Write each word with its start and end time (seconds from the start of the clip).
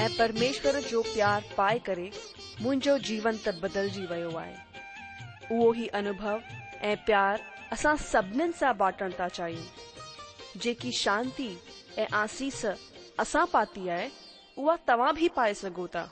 ऐं 0.00 0.08
परमेश्वर 0.16 0.78
जो 0.88 1.00
प्यार 1.02 1.44
पाए 1.56 1.78
करे 1.86 2.10
मुंहिंजो 2.62 2.96
जीवन 3.10 3.36
त 3.46 3.54
बदिलजी 3.62 4.04
वियो 4.10 4.34
आहे 4.38 5.56
उहो 5.56 5.72
ई 5.84 5.86
अनुभव 6.00 6.40
ऐं 6.88 6.94
प्यार 7.06 7.40
असां 7.78 7.94
सभिनीनि 8.12 8.52
सां 8.60 8.76
बाटण 8.82 9.12
था 9.20 9.28
चाहियूं 9.40 10.60
जेकी 10.66 10.92
शांती 11.02 11.48
ऐं 11.98 12.06
आसीस 12.22 12.64
असां 13.24 13.46
पाती 13.56 13.88
आहे 13.98 14.08
उहा 14.58 14.76
तव्हां 14.88 15.12
बि 15.20 15.28
पाए 15.36 15.54
सघो 15.64 15.86
था 15.96 16.06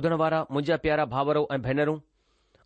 ॿुधण 0.00 0.12
वारा 0.20 0.38
मुंहिंजा 0.50 0.76
प्यारा 0.82 1.04
भाउरो 1.12 1.40
ऐं 1.54 1.60
भेनरूं 1.62 1.96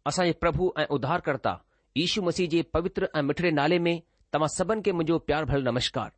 असांजे 0.06 0.32
प्रभु 0.42 0.66
ऐं 0.80 0.84
उधारकर्ता 0.96 1.52
यीशू 1.96 2.22
मसीह 2.26 2.48
जे 2.52 2.60
पवित्र 2.76 3.08
ऐं 3.18 3.22
मिठड़े 3.28 3.50
नाले 3.56 3.78
में 3.86 3.94
तव्हां 4.32 4.48
सभिनि 4.56 4.82
खे 4.88 4.92
मुंहिंजो 4.98 5.16
प्यार 5.30 5.44
भरियल 5.48 5.64
नमस्कार 5.68 6.10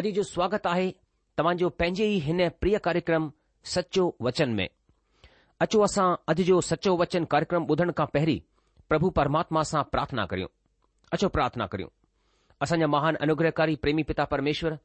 अॼु 0.00 0.12
जो 0.18 0.22
स्वागत 0.28 0.66
आहे 0.72 0.86
तव्हांजो 1.40 1.68
पंहिंजे 1.82 2.06
ई 2.14 2.18
हिन 2.28 2.48
प्रिय 2.62 2.78
कार्यक्रम 2.86 3.30
सचो 3.74 4.04
वचन 4.28 4.54
में 4.60 4.66
अचो 5.66 5.82
असां 5.88 6.06
अॼु 6.34 6.44
जो 6.52 6.60
सचो 6.70 6.96
वचन 7.04 7.24
कार्यक्रम 7.36 7.66
ॿुधण 7.76 7.92
खां 7.98 8.06
पहिरीं 8.14 8.40
प्रभु 8.92 9.10
परमात्मा 9.20 9.62
सां 9.72 9.82
प्रार्थना 9.96 10.26
करियूं 10.32 10.52
अचो 11.18 11.32
प्रार्थना 11.36 11.66
करियूं 11.74 11.94
असांजा 12.66 12.90
महान 12.96 13.20
अनुग्रहकारी 13.28 13.76
प्रेमी 13.84 14.02
पिता 14.12 14.24
परमेश्वर 14.36 14.78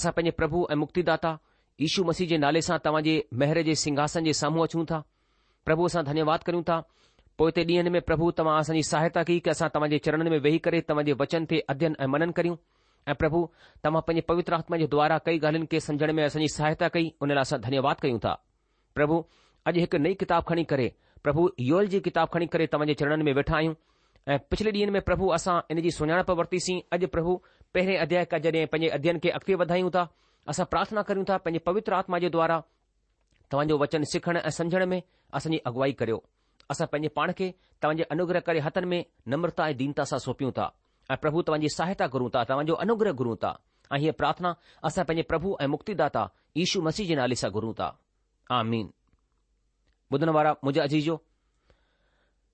असां 0.00 0.12
पंहिंजे 0.18 0.36
प्रभु 0.42 0.66
ऐं 0.76 0.82
मुक्तिदाता 0.86 1.36
ईशु 1.82 2.02
मसीह 2.04 2.28
जे 2.28 2.36
नाले 2.38 2.60
सां 2.62 3.00
जे 3.04 3.14
महिर 3.38 3.62
जे 3.68 3.74
सिंघासन 3.74 4.24
जे 4.24 4.32
साम्हूं 4.40 4.62
अचूं 4.64 4.84
था 4.90 5.02
प्रभु 5.66 5.84
असां 5.86 6.04
धन्यवाद 6.04 6.42
कयूं 6.46 6.62
था 6.68 6.80
पोते 7.38 7.64
ॾींह 7.68 7.90
में 7.90 8.00
प्रभु 8.08 8.30
तव्हां 8.38 8.58
असांजी 8.60 8.82
सहायता 8.90 9.22
कई 9.28 9.38
की 9.44 9.50
असां 9.50 9.88
जे 9.90 9.98
चरणन 10.04 10.28
में 10.30 10.38
वेही 10.40 10.58
करे 10.66 10.82
जे 11.08 11.12
वचन 11.22 11.44
ते 11.50 11.58
अध्ययन 11.68 11.96
ऐं 12.00 12.06
मनन 12.14 12.30
करियूं 12.38 12.56
ऐं 13.10 13.14
प्रभु 13.22 13.40
तव्हां 13.84 14.02
पंहिंजे 14.08 14.24
पवित्र 14.28 14.54
आत्मा 14.54 14.76
जे 14.82 14.86
द्वारा 14.94 15.18
कई 15.26 15.38
ॻाल्हिन 15.46 15.66
खे 15.70 15.80
सम्झण 15.86 16.12
में 16.18 16.24
असांजी 16.24 16.48
सहायता 16.56 16.88
कई 16.96 17.08
हुन 17.22 17.28
लाइ 17.32 17.42
असां 17.42 17.60
धन्यवाद 17.66 18.00
कयूं 18.04 18.18
था 18.26 18.34
प्रभु 18.94 19.24
अॼु 19.66 19.80
हिक 19.80 19.94
नई 20.06 20.14
किताब 20.22 20.44
खणी 20.48 20.64
करे 20.74 20.92
प्रभु 21.24 21.50
योल 21.70 21.86
जी 21.94 22.00
किताब 22.06 22.28
खणी 22.34 22.46
करे 22.54 22.66
तव्हां 22.72 22.86
जे 22.88 22.94
चरणन 23.02 23.22
में 23.26 23.32
वेठा 23.40 23.56
आहियूं 23.56 23.74
ऐं 24.32 24.38
पिछले 24.50 24.70
ॾींह 24.78 24.90
में 24.92 25.00
प्रभु 25.10 25.28
असां 25.38 25.58
इन 25.70 25.80
जी 25.86 25.90
सुञाणप 26.00 26.30
वरितीसीं 26.42 26.80
अॼु 26.98 27.08
प्रभु 27.16 27.36
पहिरें 27.74 27.98
अध्याय 28.06 28.24
खां 28.34 28.40
जॾहिं 28.48 28.66
पंहिंजे 28.76 28.88
अध्ययन 28.98 29.18
खे 29.26 29.34
अॻिते 29.40 29.54
वधायूं 29.64 29.90
था 29.98 30.08
असां 30.52 30.66
प्रार्थना 30.72 31.02
कयूं 31.08 31.24
था 31.28 31.36
पंहिंजे 31.44 31.58
पवित्र 31.68 31.94
आत्मा 31.98 32.18
जे 32.24 32.28
द्वारा 32.36 32.60
तव्हांजो 33.52 33.76
वचन 33.82 34.04
सिखण 34.12 34.36
ऐं 34.44 34.50
समझण 34.56 34.84
में 34.90 35.00
असांजी 35.38 35.58
अॻुवाई 35.70 35.92
करियो 36.00 36.18
असां 36.70 36.86
पंहिंजे 36.92 37.08
पाण 37.18 37.32
खे 37.38 37.50
तव्हांजे 37.82 38.04
अनुग्रह 38.14 38.40
करे 38.48 38.58
हथनि 38.66 38.86
में 38.92 39.00
नम्रता 39.32 39.66
ऐं 39.72 39.76
दीनता 39.76 40.04
सां 40.10 40.18
सौंपियूं 40.24 40.50
था 40.58 40.66
ऐं 41.10 41.16
प्रभु 41.22 41.42
तव्हांजी 41.48 41.68
सहायता 41.76 42.06
घुरूं 42.16 42.28
था 42.34 42.42
तव्हांजो 42.50 42.74
अनुग्रह 42.86 43.12
घुरूं 43.22 43.34
था 43.44 43.52
ऐं 43.92 43.98
हीअ 44.04 44.12
प्रार्थना 44.20 44.54
असां 44.90 45.04
पंहिंजे 45.10 45.26
प्रभु 45.32 45.56
ऐं 45.60 45.66
मुक्तिदाता 45.76 46.26
ईशू 46.64 46.82
मसीह 46.88 47.06
जे 47.08 47.14
नाले 47.20 47.34
सां 47.44 47.50
घुरूं 47.58 47.72
था 47.80 47.88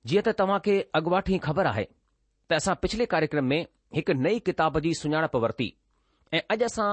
जीअं 0.08 0.22
त 0.26 0.32
तव्हां 0.40 0.58
खे 0.66 0.74
अॻु 0.98 1.10
वाटि 1.12 1.36
ख़बर 1.46 1.66
आहे 1.74 1.84
त 1.84 2.52
असां 2.62 2.74
पिछले 2.84 3.06
कार्यक्रम 3.14 3.44
में 3.54 3.60
हिक 3.98 4.10
नई 4.26 4.38
किताब 4.48 4.78
जी 4.86 4.92
सुञाणप 5.02 5.34
वरिती 5.44 5.68
ऐं 6.34 6.40
अॼु 6.54 6.64
असां 6.70 6.88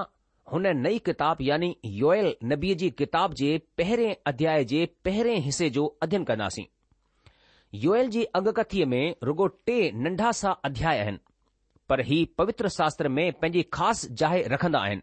हुन 0.51 0.67
नई 0.81 0.99
किताब 1.05 1.37
यानी 1.45 1.67
योयल 2.01 2.27
नबीअ 2.51 2.75
जी 2.81 2.89
किताब 2.99 3.33
जे 3.39 3.47
पहिरें 3.77 4.13
अध्याय 4.31 4.63
जे 4.71 4.85
पहिरें 5.07 5.35
हिसे 5.47 5.69
जो 5.77 5.85
अध्यन 6.05 6.23
कंदासीं 6.29 6.63
योयल 7.85 8.07
जी 8.09 8.23
अॻकथीअ 8.39 8.85
में 8.93 9.15
रुगो 9.29 9.47
टे 9.69 9.79
नन्ढा 10.05 10.31
सा 10.41 10.51
अध्याय 10.69 10.99
आहिनि 10.99 11.19
पर 11.89 12.01
हीउ 12.11 12.25
पवित्र 12.37 12.69
शास्त्र 12.77 13.09
में 13.15 13.31
पंहिंजी 13.41 13.63
ख़ासि 13.73 14.07
जाइ 14.21 14.43
रखन्दा 14.53 14.79
आहिनि 14.79 15.01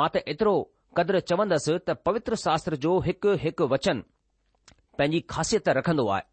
मां 0.00 0.08
त 0.16 0.24
एतिरो 0.34 0.54
क़दुरु 0.98 1.20
चवंदुसि 1.30 1.78
त 1.88 1.96
पवित्र 2.08 2.36
शास्त्र 2.46 2.76
जो 2.86 2.94
हिकु 3.10 3.34
हिकु 3.44 3.66
वचन 3.74 4.04
पंहिंजी 4.98 5.20
ख़ासियत 5.34 5.68
रखंदो 5.80 6.06
आहे 6.14 6.24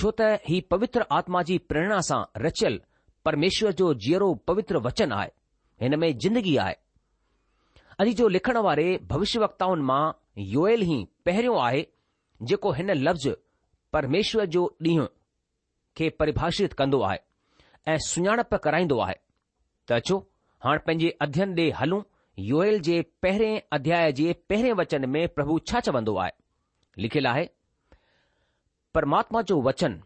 छो 0.00 0.10
त 0.20 0.30
हीउ 0.48 0.68
पवित्र 0.76 1.04
आत्मा 1.18 1.42
जी 1.50 1.58
प्रेरणा 1.72 2.00
सां 2.10 2.22
रचियलु 2.44 2.84
परमेश्वर 3.30 3.72
जो 3.82 3.92
जीअरो 4.06 4.34
पवित्र 4.52 4.86
वचन 4.88 5.12
आहे 5.20 5.30
हिन 5.86 5.98
में 6.04 6.10
ज़िंदगी 6.18 6.56
आहे 6.66 6.76
अॼु 8.02 8.12
जो 8.18 8.26
लिखणु 8.32 8.60
वारे 8.64 8.84
भविष्यविताउनि 9.10 9.82
मां 9.86 10.02
योएल 10.56 10.82
ई 10.82 10.96
पहिरियों 11.26 11.56
आहे 11.62 11.80
जेको 12.50 12.70
हिन 12.72 12.90
लफ़्ज़ 13.06 13.28
परमेश्वर 13.92 14.46
जो 14.56 14.62
ॾींहुं 14.86 15.06
खे 15.96 16.08
परिभाषित 16.20 16.72
कंदो 16.80 17.00
आहे 17.08 17.18
ऐं 17.92 17.96
सुञाणपु 18.08 18.58
कराईंदो 18.66 18.98
आहे 19.06 19.14
त 19.88 19.92
अचो 19.98 20.18
हाणे 20.64 20.84
पंहिंजे 20.86 21.08
अध्ययन 21.26 21.54
ॾे 21.58 21.68
हलूं 21.80 22.00
योएएल 22.52 22.80
जे 22.90 23.00
पहिरें 23.22 23.50
अध्याय 23.78 24.12
जे 24.20 24.32
पहिरें 24.50 24.72
वचन 24.82 25.08
में 25.16 25.20
प्रभु 25.38 25.58
छा 25.70 25.80
चवंदो 25.90 26.16
आहे 26.26 26.32
लिखियलु 27.04 27.28
आहे 27.30 27.44
परमात्मा 28.94 29.42
जो 29.50 29.60
वचन 29.70 30.00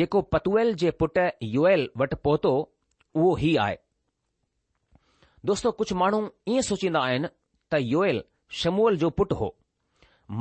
जेको 0.00 0.22
पतुअल 0.34 0.74
जे 0.84 0.90
पुटु 1.02 1.28
योएल 1.58 1.88
वटि 2.02 2.16
पहुतो 2.24 2.54
उहो 3.16 3.36
ई 3.48 3.54
आहे 3.68 3.78
दोस्तो 5.46 5.70
कुझु 5.78 5.94
माण्हू 5.96 6.20
ईअं 6.52 6.62
सोचींदा 6.68 7.00
आहिनि 7.08 7.28
त 7.72 7.78
योयल 7.80 8.20
शमूअल 8.60 8.96
जो 9.02 9.08
पुटु 9.18 9.34
हो 9.40 9.48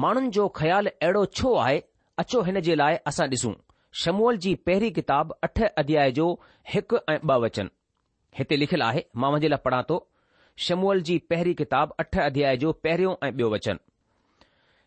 माण्हुनि 0.03 0.29
जो 0.37 0.47
ख़्यालु 0.59 0.89
अहिड़ो 1.03 1.23
छो 1.39 1.53
आहे 1.63 1.81
अचो 2.21 2.41
हिन 2.47 2.59
जे 2.67 2.75
लाइ 2.77 2.95
असां 3.09 3.27
ॾिसूं 3.33 3.51
शमूअल 4.03 4.37
जी 4.45 4.53
पहिरीं 4.67 4.91
किताब 4.97 5.33
अठ 5.47 5.61
अध्याय 5.81 6.11
जो 6.19 6.25
हिकु 6.73 6.97
ऐं 7.13 7.19
वचन 7.45 7.69
हिते 8.39 8.59
लिखियलु 8.59 8.85
आहे 8.85 9.01
मां 9.21 9.31
वजे 9.33 9.49
लाइ 9.53 9.59
पढ़ा 9.65 9.81
थो 9.89 9.99
शमूअल 10.67 11.01
जी 11.09 11.17
पहिरीं 11.33 11.53
किताब 11.61 11.93
अठ 12.03 12.17
अध्याय 12.27 12.57
जो 12.65 12.71
पहिरियों 12.85 13.15
ऐं 13.27 13.31
ॿियो 13.39 13.49
वचन 13.55 13.77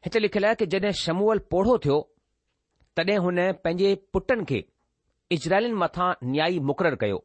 हिते 0.04 0.18
लिखियलु 0.24 0.46
आहे 0.46 0.60
की 0.62 0.66
जड॒हिं 0.74 0.92
शमूअल 1.04 1.38
पोढ़ो 1.50 1.78
थियो 1.84 2.00
तॾहिं 2.96 3.18
हुन 3.28 3.38
पंहिंजे 3.64 3.94
पुटनि 4.12 4.44
खे 4.50 4.64
इज़राइलनि 5.38 5.80
मथां 5.84 6.12
न्याई 6.32 6.58
मुक़ररु 6.72 7.04
कयो 7.06 7.24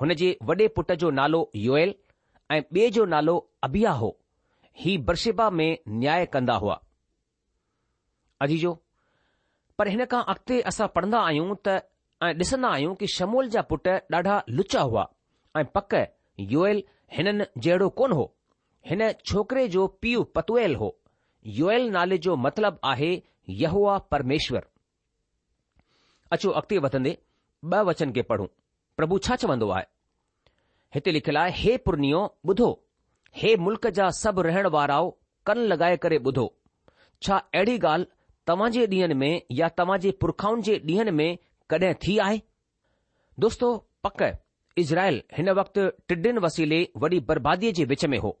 हुन 0.00 0.12
जे 0.20 0.28
वॾे 0.48 0.66
पुट 0.76 0.90
जो 1.00 1.10
नालो 1.18 1.38
योयल 1.62 1.94
ऐं 2.52 2.60
ॿिए 2.60 2.88
जो 2.90 3.04
नालो 3.14 3.32
अबिया 3.66 3.90
हो 4.02 4.08
ही 4.84 4.96
बर्शिबा 5.08 5.48
में 5.58 5.76
न्याय 5.96 6.24
कंदा 6.36 6.54
हुआ 6.62 6.78
अजीजो 8.46 8.72
पर 9.78 9.88
हिन 9.94 10.04
खां 10.12 10.22
अॻिते 10.32 10.60
असां 10.70 10.86
पढ़ंदा 10.94 11.18
आहियूं 11.30 11.56
त 11.66 11.74
ऐं 12.28 12.32
ॾिसंदा 12.44 12.68
आहियूं 12.78 12.94
कि 13.02 13.06
शमोल 13.16 13.48
जा 13.56 13.62
पुट 13.72 13.88
ॾाढा 14.16 14.38
लुचा 14.60 14.80
हुआ 14.92 15.04
ऐं 15.58 15.64
पक 15.76 15.94
योयल 16.54 16.82
हिननि 17.18 17.44
जहिड़ो 17.66 17.88
कोन 18.00 18.12
हो 18.20 18.24
हिन 18.92 19.02
छोकिरे 19.30 19.66
जो 19.76 19.86
पीउ 20.02 20.22
पतुयल 20.38 20.76
हो 20.84 20.88
योयल 21.60 21.88
नाले 21.98 22.18
जो 22.28 22.36
मतिलबु 22.46 22.88
आहे 22.92 23.10
परमेश्वर 24.16 24.66
अचो 26.38 26.50
अॻिते 26.62 26.78
वधंदे 26.88 27.16
ॿ 27.74 27.84
वचन 27.86 28.12
खे 28.16 28.22
पढ़ूं 28.32 28.46
प्रभु 29.00 29.16
छा 29.26 29.34
चवंदो 29.42 29.68
आहे 29.74 29.84
हिते 30.94 31.10
लिखियलु 31.16 31.38
आहे 31.40 31.52
हे 31.60 31.76
पुर्नियो 31.84 32.18
ॿुधो 32.52 32.66
हे 33.42 33.54
मुल्क 33.66 33.86
जा 33.98 34.08
सभु 34.18 34.42
रहण 34.46 34.66
वाराओ 34.74 35.06
कन 35.46 35.58
लॻाए 35.70 35.96
करे 36.02 36.18
ॿुधो 36.30 36.44
छा 37.26 37.36
अहिड़ी 37.60 37.78
ॻाल्हि 37.92 38.06
तव्हां 38.50 38.70
जे 38.74 38.84
ॾींहनि 38.94 39.14
में 39.22 39.40
या 39.60 39.68
तव्हां 39.80 39.98
जे 40.06 40.10
पुरखाउनि 40.24 40.62
जे 40.68 40.74
ॾींहनि 40.90 41.14
में 41.20 41.38
कॾहिं 41.74 41.94
थी 42.06 42.18
आहे 42.26 42.40
दोस्तो 43.46 43.70
पक 44.08 44.22
इज़राइल 44.84 45.22
हिन 45.38 45.50
वक़्तु 45.60 45.86
टिडिन 46.12 46.38
वसीले 46.46 46.80
वॾी 47.06 47.20
बर्बादीअ 47.32 47.72
जे 47.80 47.84
विच 47.94 48.04
में 48.12 48.18
हो 48.26 48.36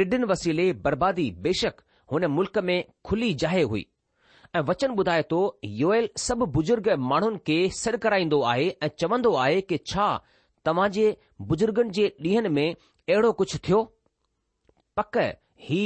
टिडिन 0.00 0.24
वसीले 0.32 0.72
बर्बादी 0.88 1.30
बेशक 1.48 1.82
हुन 2.12 2.26
मुल्क 2.38 2.58
में 2.70 2.76
खुली 3.10 3.32
जाहे 3.44 3.62
हुई 3.72 3.86
ऐं 4.56 4.60
वचन 4.68 4.90
ॿुधाए 4.98 5.22
थो 5.30 5.38
योयल 5.80 6.08
सभु 6.26 6.46
बुज़ुर्ग 6.56 6.88
माण्हुनि 7.10 7.38
खे 7.46 7.56
सिर 7.78 7.96
कराईंदो 8.04 8.40
आहे 8.52 8.68
ऐं 8.82 8.88
चवंदो 8.98 9.32
आहे 9.36 9.60
कि 9.70 9.76
छा 9.90 10.06
तव्हां 10.66 10.88
जे 10.94 11.06
बुजुर्गनि 11.50 11.90
जे 11.98 12.06
ॾींहनि 12.26 12.48
में 12.56 12.64
अहिड़ो 12.72 13.32
कुझु 13.40 13.58
थियो 13.68 13.80
पक 14.96 15.16
ही 15.66 15.82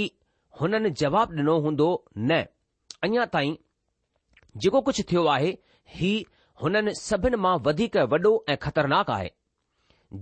हुननि 0.60 0.90
जवाबु 1.02 1.36
ॾिनो 1.40 1.58
हूंदो 1.66 1.88
न 2.18 2.42
अञा 3.08 3.24
ताईं 3.34 3.56
जेको 4.64 4.80
कुझु 4.90 5.02
थियो 5.12 5.24
आहे 5.34 5.52
ही 5.98 6.14
हुननि 6.62 6.94
सभिनि 7.02 7.36
मां 7.46 7.58
वधीक 7.68 7.96
वॾो 8.14 8.34
ऐं 8.48 8.56
ख़तरनाक 8.64 9.10
आहे 9.18 9.30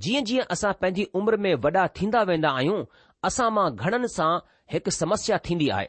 जीअं 0.06 0.24
जीअं 0.30 0.44
असां 0.56 0.72
पंहिंजी 0.82 1.04
उमिरि 1.22 1.36
में 1.46 1.54
वॾा 1.68 1.86
थींदा 2.00 2.22
वेंदा 2.32 2.50
आहियूं 2.60 2.84
असां 3.28 3.50
मां 3.60 3.70
घणनि 3.76 4.12
सां 4.20 4.30
हिकु 4.72 4.90
समस्या 5.04 5.38
थींदी 5.48 5.68
आहे 5.78 5.88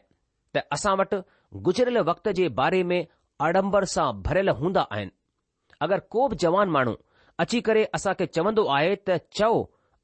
त 0.54 0.66
असां 0.78 0.96
वटि 1.02 1.20
गुज़िरियल 1.54 1.98
वक़्त 2.04 2.28
जे 2.36 2.48
बारे 2.58 2.82
में 2.90 3.06
आडंबर 3.44 3.84
सां 3.94 4.06
भरियल 4.22 4.48
हूंदा 4.60 4.80
आहिनि 4.92 5.10
अगरि 5.82 6.00
को 6.10 6.28
बि 6.28 6.36
जवान 6.44 6.68
माण्हू 6.70 6.94
अची 7.40 7.60
करे 7.66 7.84
असां 7.94 8.14
खे 8.20 8.26
चवंदो 8.36 8.64
आहे 8.76 8.94
त 9.08 9.16
चओ 9.38 9.50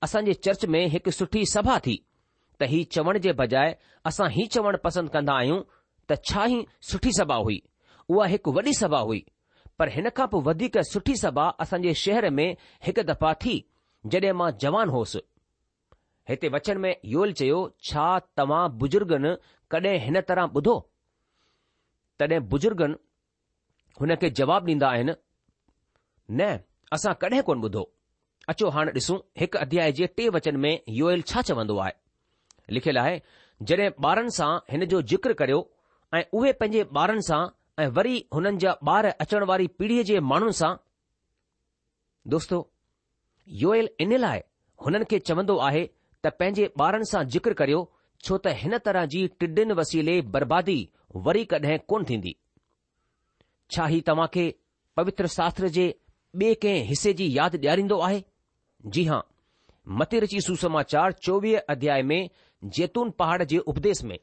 असांजे 0.02 0.34
चर्च 0.46 0.64
में 0.74 0.84
हिकु 0.94 1.10
सुठी 1.18 1.44
सभा 1.52 1.78
थी 1.86 1.94
त 2.60 2.68
ही 2.72 2.82
चवण 2.96 3.18
जे 3.26 3.32
बजाए 3.40 3.76
असां 4.10 4.28
ही 4.34 4.46
चवणु 4.56 4.78
पसंदि 4.84 5.12
कंदा 5.14 5.36
आहियूं 5.42 5.60
त 6.10 6.18
छा 6.30 6.44
ई 6.58 6.66
सुठी 6.90 7.12
सभा 7.20 7.36
हुई 7.48 7.58
उहा 8.08 8.26
हिकु 8.34 8.52
वॾी 8.58 8.74
सभा 8.80 9.00
हुई 9.08 9.24
पर 9.78 9.92
हिन 9.96 10.10
खां 10.20 10.26
पोइ 10.34 10.42
वधीक 10.50 10.76
सुठी 10.90 11.16
सभा 11.22 11.48
असांजे 11.66 11.94
शहर 12.02 12.28
में 12.40 12.48
हिकु 12.88 13.06
दफ़ा 13.12 13.32
थी 13.46 13.56
जॾहिं 14.14 14.32
मां 14.42 14.50
जवान 14.66 14.94
होसि 14.98 15.24
हिते 16.32 16.48
वचन 16.58 16.78
में 16.86 16.94
योल 17.16 17.32
चयो 17.42 17.58
छा 17.90 18.06
तव्हां 18.36 18.62
बुजुर्गनि 18.84 19.36
कॾहिं 19.76 19.96
हिन 20.06 20.20
तरह 20.32 20.54
ॿुधो 20.62 20.76
तॾहिं 22.20 22.40
बुजुर्गनि 22.52 22.96
हुन 24.00 24.14
खे 24.22 24.28
जवाबु 24.38 24.70
ॾींदा 24.72 24.88
आहिनि 24.94 25.12
न 26.30 26.56
असां 26.96 27.12
कॾहिं 27.24 27.42
कोन 27.48 27.58
ॿुधो 27.66 27.82
अचो 28.52 28.68
हाणे 28.76 28.92
ॾिसूं 28.98 29.18
हिकु 29.42 29.58
अध्याय 29.64 29.92
जे 29.98 30.06
टे 30.18 30.28
वचन 30.36 30.56
में 30.64 30.70
योयल 31.00 31.22
छा 31.30 31.42
चवंदो 31.50 31.76
आहे 31.84 31.94
लिखियलु 32.78 33.00
आहे 33.04 33.16
जॾहिं 33.70 33.88
ॿारनि 34.10 34.34
सां 34.38 34.50
हिन 34.72 34.84
जो 34.94 35.00
जिक्र 35.12 35.32
करियो 35.42 35.60
ऐं 36.18 36.22
उहे 36.40 36.52
पंहिंजे 36.62 36.82
ॿारनि 37.02 37.22
सां 37.28 37.40
ऐं 37.82 37.88
वरी 37.98 38.16
हुननि 38.34 38.58
जा 38.64 38.74
ॿार 38.96 39.10
अचण 39.26 39.44
वारी 39.52 39.66
पीढ़ीअ 39.80 40.04
जे 40.10 40.18
माण्हुनि 40.32 40.58
सां 40.62 40.72
दोस्तो 42.36 42.58
योयल 43.64 43.88
इन 44.06 44.16
लाइ 44.26 44.40
हुननि 44.86 45.10
खे 45.12 45.18
चवंदो 45.30 45.56
आहे 45.70 45.84
त 45.86 46.36
पंहिंजे 46.40 46.70
ॿारनि 46.86 47.10
सां 47.12 47.24
ज़िक्र 47.36 47.60
करियो 47.62 47.82
छो 48.24 48.38
त 48.44 48.60
हिन 48.64 48.78
तरह 48.90 49.04
जी 49.16 49.26
टिडिन 49.42 49.72
वसीले 49.82 50.20
बर्बादी 50.38 50.80
वरी 51.16 51.44
कॾहिं 51.50 51.78
कोन 51.88 52.04
थींदी 52.08 52.34
छा 53.70 53.86
ही 53.86 54.00
तव्हां 54.06 54.26
खे 54.34 54.52
पवित्र 54.96 55.26
शास्त्र 55.36 55.68
जे 55.76 55.88
ॿिए 56.36 56.54
कंहिं 56.62 56.84
हिसे 56.86 57.12
जी 57.20 57.28
यादि 57.38 57.58
ॾियारींदो 57.58 57.98
आहे 58.06 58.22
जी 58.96 59.04
हां 59.04 59.20
मतिरची 59.98 60.40
सुसमाचार 60.46 61.12
चोवीह 61.26 61.58
अध्याय 61.70 62.02
में 62.10 62.28
जैतून 62.78 63.10
पहाड़ 63.18 63.42
जे 63.42 63.58
उपदेस 63.72 64.02
में 64.10 64.18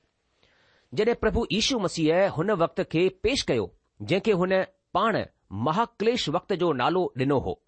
जॾहिं 0.96 1.16
प्रभु 1.22 1.46
यीशू 1.52 1.80
मसीह 1.86 2.28
हुन 2.38 2.52
वक़्त 2.64 2.82
खे 2.92 3.08
पेश 3.24 3.42
कयो 3.52 3.70
जंहिंखे 4.02 4.32
हुन 4.42 4.62
पाण 4.94 5.24
महाक्लेश 5.70 6.28
वक्त 6.38 6.54
जो 6.64 6.72
नालो 6.82 7.04
ॾिनो 7.22 7.40
हो 7.48 7.62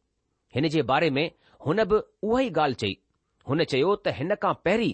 हिन 0.56 0.68
जे 0.76 0.82
बारे 0.94 1.10
में 1.18 1.30
हुन 1.66 1.84
बि 1.92 1.98
उहा 2.28 2.42
ई 2.42 2.50
ॻाल्हि 2.50 2.76
चई 2.86 2.96
हुन 3.50 3.64
चयो 3.74 3.96
त 3.96 4.14
हिन 4.20 4.36
खां 4.44 4.54
पहिरीं 4.66 4.94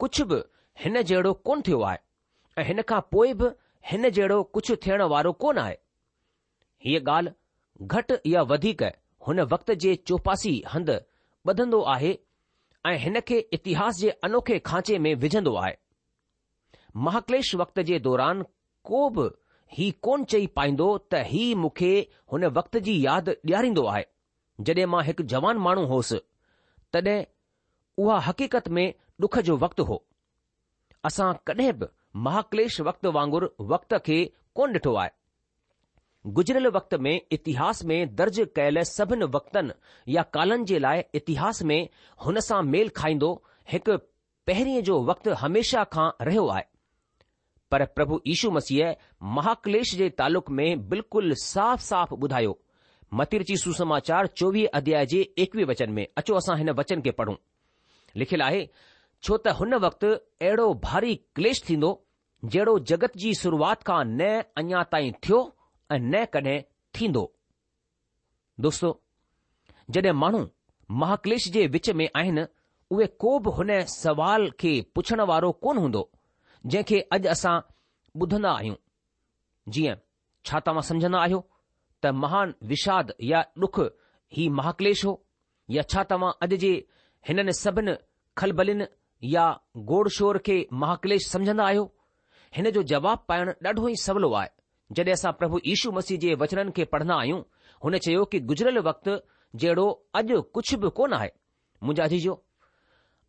कुझु 0.00 0.24
बि 0.32 0.42
हिन 0.84 1.02
जहिड़ो 1.02 1.32
कोन 1.48 1.62
थियो 1.66 1.80
आहे 1.88 1.98
ऐं 2.58 2.64
हिन 2.68 2.82
खां 2.88 3.00
पोइ 3.12 3.32
बि 3.42 3.48
हिन 3.90 4.08
जहिड़ो 4.08 4.42
कुझु 4.54 4.74
थियण 4.86 5.02
वारो 5.12 5.32
कोन 5.42 5.58
आहे 5.58 5.76
हीअ 6.84 7.00
ॻाल्हि 7.08 7.86
घटि 7.96 8.18
या 8.34 8.42
वधीक 8.52 8.82
हुन 9.26 9.40
वक़्त 9.52 9.70
जे 9.84 9.94
चौपासी 10.10 10.52
हंधि 10.74 10.98
ॿधंदो 11.50 11.80
आहे 11.94 12.12
ऐं 12.86 12.96
हिन 13.04 13.20
खे 13.28 13.38
इतिहास 13.58 13.96
जे 14.00 14.10
अनोखे 14.28 14.58
खांचे 14.68 14.98
में 15.06 15.14
विझंदो 15.24 15.54
आहे 15.64 15.74
महाक्लेश 17.08 17.54
वक्त 17.62 17.80
जे 17.90 17.98
दौरान 18.06 18.42
को 18.90 19.08
बि 19.18 19.28
ही 19.78 19.90
कोन 20.06 20.24
चई 20.32 20.46
पाईंदो 20.58 20.86
त 21.12 21.22
ही 21.32 21.44
मूंखे 21.62 21.92
हुन 22.32 22.44
वक़्त 22.58 22.76
जी 22.88 22.96
यादि 23.06 23.32
ॾियारींदो 23.42 23.84
आहे 23.92 24.04
जॾहिं 24.68 24.86
मां 24.94 25.02
हिकु 25.04 25.22
जवान 25.34 25.56
माण्हू 25.66 25.84
होसि 25.92 26.18
तॾहिं 26.92 27.18
उहा 28.04 28.18
हक़ीक़त 28.28 28.68
में 28.78 28.86
डुख 29.24 29.38
जो 29.50 29.56
वक़्तु 29.66 29.84
हो 29.92 30.02
असां 31.10 31.32
कॾहिं 31.50 31.72
बि 31.82 31.86
महाक्लेश 32.16 32.80
वक्त 32.86 33.06
वांगुरु 33.16 33.46
वक़्त 33.70 33.94
खे 34.06 34.24
कोन्ह 34.56 34.72
ॾिठो 34.74 34.94
आहे 35.00 35.10
गुज़िरियल 36.34 36.66
वक़्त 36.72 36.94
में 37.04 37.20
इतिहास 37.32 37.82
में 37.84 38.14
दर्ज 38.16 38.40
कयल 38.56 38.82
सभिनि 38.88 39.24
वक़्तनि 39.36 39.72
या 40.14 40.22
कालनि 40.34 40.64
जे 40.72 40.78
लाइ 40.78 41.02
इतिहास 41.14 41.62
में 41.70 41.88
हुन 42.24 42.40
सां 42.48 42.62
मेल 42.72 42.88
खाईंदो 42.98 43.30
हिकु 43.72 43.96
पहिरीं 44.46 44.82
जो 44.90 45.00
वक़्तु 45.10 45.30
हमेशा 45.44 45.84
खां 45.94 46.08
रहियो 46.26 46.46
आहे 46.48 46.64
पर 47.70 47.84
प्रभु 47.96 48.20
यीशु 48.26 48.50
मसीह 48.50 48.94
महाक्लेश 49.38 49.94
जे 50.02 50.08
तालुक़ 50.22 50.50
में 50.60 50.88
बिल्कुलु 50.88 51.34
साफ़ 51.44 51.80
साफ़ 51.82 52.12
ॿुधायो 52.24 52.58
मतिरची 53.20 53.56
सुसमाचार 53.64 54.26
चोवीह 54.42 54.68
अध्याय 54.74 55.06
जे 55.06 55.20
एकवीह 55.46 55.66
वचन 55.68 55.90
में 55.98 56.06
अचो 56.18 56.34
असां 56.34 56.56
हिन 56.58 56.70
वचन 56.82 57.00
खे 57.00 57.10
पढ़ूं 57.22 57.34
लिखियलु 58.22 58.44
आहे 58.44 58.66
छो 59.26 59.36
त 59.44 59.48
हुन 59.58 59.74
वक़्तु 59.86 60.08
अहिड़ो 60.46 60.66
भारी 60.86 61.14
क्लेश 61.36 61.58
थींदो 61.68 61.90
जहिड़ो 62.52 62.78
जगत 62.90 63.16
जी 63.22 63.32
शुरूआत 63.40 63.82
खां 63.88 64.00
न 64.18 64.22
अञा 64.60 64.82
ताईं 64.92 65.12
थियो 65.24 65.38
ऐं 65.94 65.98
न 66.12 66.24
कॾहिं 66.34 66.56
थींदो 66.96 67.22
दोस्तो 68.66 68.88
जॾहिं 69.94 70.12
माण्हू 70.22 70.40
महाक्लेश 71.02 71.46
जे 71.56 71.66
विच 71.74 71.90
में 72.00 72.08
आहिनि 72.20 72.44
उहे 72.94 73.06
को 73.24 73.38
बि 73.46 73.50
हुन 73.58 73.70
सवाल 73.92 74.50
खे 74.60 74.72
पुछण 74.94 75.20
वारो 75.30 75.50
कोन 75.64 75.78
हूंदो 75.82 76.02
जंहिंखे 76.74 76.98
अॼु 77.16 77.28
असां 77.34 77.54
ॿुधंदा 78.22 78.50
आहियूं 78.62 78.78
जीअं 79.76 79.94
छा 80.48 80.58
तव्हां 80.66 80.82
सम्झंदा 80.88 81.18
आहियो 81.26 81.38
त 82.02 82.12
महान 82.24 82.54
विषाद 82.72 83.12
या 83.30 83.44
ॾुख 83.66 83.78
ही 84.36 84.48
महाक्लेश 84.58 85.04
हो 85.08 85.14
या 85.76 85.82
छा 85.94 86.04
तव्हां 86.10 86.32
अॼु 86.48 86.58
जे 86.66 86.72
हिननि 87.28 87.52
सभिनि 87.62 87.94
खलबलिन 88.42 88.82
या 89.30 89.50
गोड़ 89.88 90.08
शोर 90.16 90.38
खे 90.46 90.66
महाकलेश 90.72 91.26
समझंदा 91.30 91.64
आहियो 91.64 91.84
हिन 92.56 92.70
जो 92.76 92.82
जवाबु 92.92 93.20
पाइण 93.30 93.50
ॾाढो 93.66 93.88
ई 93.90 93.94
सवलो 94.02 94.30
आहे 94.38 94.48
जॾहिं 94.98 95.12
असां 95.14 95.32
प्रभु 95.42 95.58
यीशू 95.66 95.90
मसीह 95.98 96.18
जे 96.24 96.34
वचननि 96.40 96.70
खे 96.78 96.84
पढ़ंदा 96.94 97.14
आहियूं 97.24 97.38
हुन 97.84 97.98
चयो 98.06 98.24
कि 98.32 98.40
गुज़िरियल 98.48 98.78
वक़्तु 98.88 99.14
जहिड़ो 99.64 99.84
अॼु 100.20 100.40
कुझु 100.58 100.76
बि 100.84 100.90
कोन 100.98 101.12
आहे 101.18 101.28
मुंहिंजा 101.82 102.06
जी 102.14 102.18
जो 102.24 102.34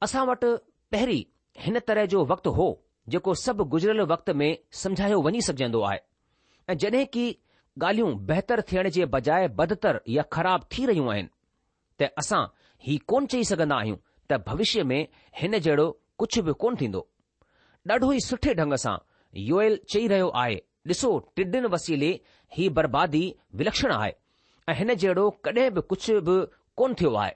असां 0.07 0.25
वटि 0.31 0.51
पहिरीं 0.95 1.23
हिन 1.67 1.79
तरह 1.91 2.05
जो 2.15 2.25
वक़्तु 2.33 2.51
हो 2.59 2.67
जेको 3.13 3.33
सभु 3.45 3.65
गुज़िरियल 3.75 4.01
वक़्त 4.13 4.29
में 4.41 4.49
समझायो 4.81 5.21
वञी 5.27 5.41
सघजंदो 5.49 5.81
आहे 5.91 5.99
ऐं 6.73 6.77
जड॒हिं 6.85 7.05
की 7.15 7.25
ॻाल्हियूं 7.83 8.11
बहितर 8.27 8.61
थियण 8.71 8.89
जे 8.97 9.05
बजाए 9.17 9.47
बदतर 9.61 9.99
या 10.17 10.23
ख़राब 10.33 10.65
थी 10.75 10.85
रहियूं 10.91 11.11
आहिनि 11.13 11.33
त 11.99 12.09
असां 12.23 12.43
हीउ 12.87 12.99
कोन 13.13 13.25
चई 13.35 13.43
सघंदा 13.51 13.75
आहियूं 13.83 13.97
त 14.31 14.37
भविष्य 14.47 14.83
में 14.83 15.07
हिन 15.41 15.57
जहिड़ो 15.59 15.87
कुझु 16.17 16.41
बि 16.43 16.51
कोन 16.59 16.75
थींदो 16.81 17.01
ॾाढो 17.91 18.11
ई 18.13 18.19
सुठे 18.25 18.53
ढंग 18.59 18.73
सां 18.83 18.95
योयल 19.45 19.79
चई 19.93 20.07
रहियो 20.07 20.27
आहे 20.41 20.55
ॾिसो 20.89 21.09
टिडिन 21.35 21.65
वसीले 21.73 22.11
ही 22.57 22.69
बर्बादी 22.77 23.23
विलक्षण 23.61 23.91
आहे 23.93 24.11
ऐं 24.69 24.75
हिन 24.79 24.93
जहिड़ो 24.93 25.29
कॾहिं 25.47 25.69
बि 25.73 25.81
कुझु 25.91 26.19
बि 26.29 26.37
कोन 26.77 26.93
थियो 27.01 27.13
आहे 27.23 27.33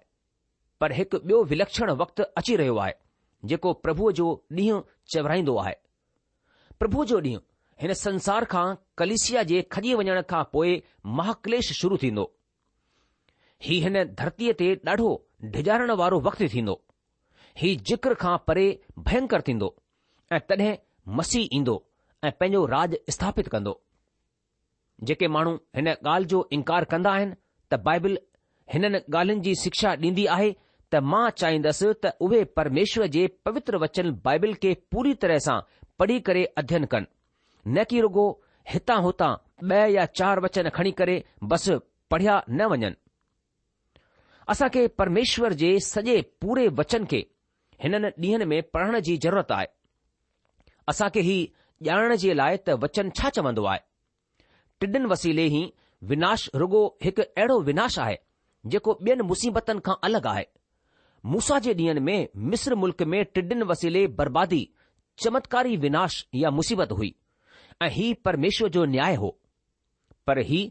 पर 0.81 0.91
हिकु 0.99 1.17
ॿियो 1.25 1.43
विलक्षण 1.51 1.91
वक़्तु 2.01 2.23
अची 2.39 2.55
रहियो 2.63 2.77
आहे 2.85 2.93
जेको 3.51 3.73
प्रभुअ 3.85 4.11
जो 4.21 4.29
ॾींहुं 4.59 4.81
चवराईंदो 5.13 5.57
आहे 5.65 5.75
प्रभु 6.79 7.05
जो 7.11 7.19
ॾींहुं 7.27 7.41
हिन 7.81 7.93
संसार 8.03 8.45
खां 8.53 8.65
कलिसिया 8.97 9.43
जे 9.51 9.61
खॼी 9.75 9.93
वञण 10.03 10.21
खां 10.29 10.43
पोइ 10.53 10.81
महाक्लेश 11.19 11.71
शुरू 11.81 11.97
थींदो 12.03 12.31
ही 13.67 13.79
हिन 13.87 14.03
धरतीअ 14.21 14.53
ते 14.61 14.73
ॾाढो 14.87 15.11
डिॼारण 15.43 15.91
वारो 15.99 16.19
वक़्तु 16.19 16.47
थींदो 16.53 16.81
ही 17.57 17.75
ज़िक्र 17.89 18.13
खां 18.21 18.37
परे 18.47 18.63
भयंकर 18.99 19.41
थींदो 19.47 19.73
ऐं 20.33 20.39
तॾहिं 20.49 20.73
मसीह 21.17 21.49
ईंदो 21.57 21.75
ऐं 22.25 22.31
पंहिंजो 22.39 22.65
राज 22.73 22.95
स्थापित 23.13 23.47
कंदो 23.53 23.79
जेके 25.09 25.27
माण्हू 25.35 25.53
हिन 25.75 25.87
ॻाल्हि 25.89 26.25
जो 26.29 26.47
इनकार 26.57 26.85
कंदा 26.93 27.11
आहिनि 27.17 27.35
त 27.71 27.79
बाइबिल 27.87 28.17
हिननि 28.73 28.99
ॻाल्हियुनि 29.13 29.43
जी 29.43 29.53
शिक्षा 29.63 29.93
ॾींदी 30.07 30.25
आहे 30.37 30.51
त 30.91 31.03
मां 31.11 31.29
चाहींदसि 31.41 31.93
त 32.05 32.13
उहे 32.29 32.43
परमेश्वर 32.59 33.07
जे 33.17 33.27
पवित्र 33.45 33.77
वचन 33.85 34.11
बाइबिल 34.25 34.53
खे 34.63 34.73
पूरी 34.91 35.13
तरह 35.25 35.39
सां 35.49 35.59
पढ़ी 35.99 36.19
करे 36.31 36.45
अध्ययन 36.63 36.85
कनि 36.95 37.13
न 37.77 37.83
की 37.89 38.01
रुगो 38.07 38.29
हितां 38.73 39.01
हुतां 39.03 39.33
ॿ 39.73 39.89
या 39.97 40.05
चार 40.21 40.39
वचन 40.47 40.69
खणी 40.79 40.91
करे 41.01 41.23
बसि 41.53 41.77
पढ़िया 42.11 42.43
न 42.49 42.65
वञनि 42.73 42.93
असांखे 44.49 44.85
परमेश्वर 44.97 45.53
जे 45.61 45.77
सॼे 45.85 46.19
पूरे 46.41 46.67
वचन 46.77 47.03
खे 47.11 47.17
हिननि 47.83 48.07
ॾींहनि 48.27 48.45
में 48.51 48.61
पढ़ण 48.73 48.99
जी 49.07 49.15
ज़रूरत 49.23 49.51
आहे 49.51 49.65
असांखे 50.89 51.19
ही 51.21 51.35
ॼाणण 51.85 52.15
जे 52.21 52.35
लाइ 52.37 52.57
त 52.67 52.77
वचन 52.83 53.09
छा 53.19 53.29
चवंदो 53.35 53.63
आहे 53.71 53.79
टिडिन 54.81 55.05
वसीले 55.11 55.43
ई 55.61 55.67
विनाश 56.11 56.49
रुॻो 56.61 56.81
हिकु 57.03 57.21
अहिड़ो 57.21 57.59
विनाश 57.69 57.99
आहे 58.05 58.15
जेको 58.71 58.91
ॿियनि 59.05 59.23
मुसीबतनि 59.31 59.79
खां 59.85 59.95
अलॻि 60.07 60.27
आहे 60.33 60.43
मूसा 61.31 61.59
जे 61.65 61.73
ॾींहंनि 61.79 61.99
में 62.07 62.19
मिस्र 62.51 62.75
मुल्क़ 62.81 63.03
में 63.13 63.23
टिडिन 63.35 63.63
वसीले 63.71 64.05
बर्बादी 64.19 64.63
चमत्कारी 65.23 65.75
विनाश 65.85 66.23
या 66.43 66.49
मुसीबत 66.59 66.91
हुई 66.97 67.11
ऐं 67.83 67.89
हीउ 67.97 68.13
परमेश्वर 68.25 68.69
जो 68.77 68.85
न्याय 68.95 69.15
हो 69.23 69.35
पर 70.27 70.37
ही 70.51 70.61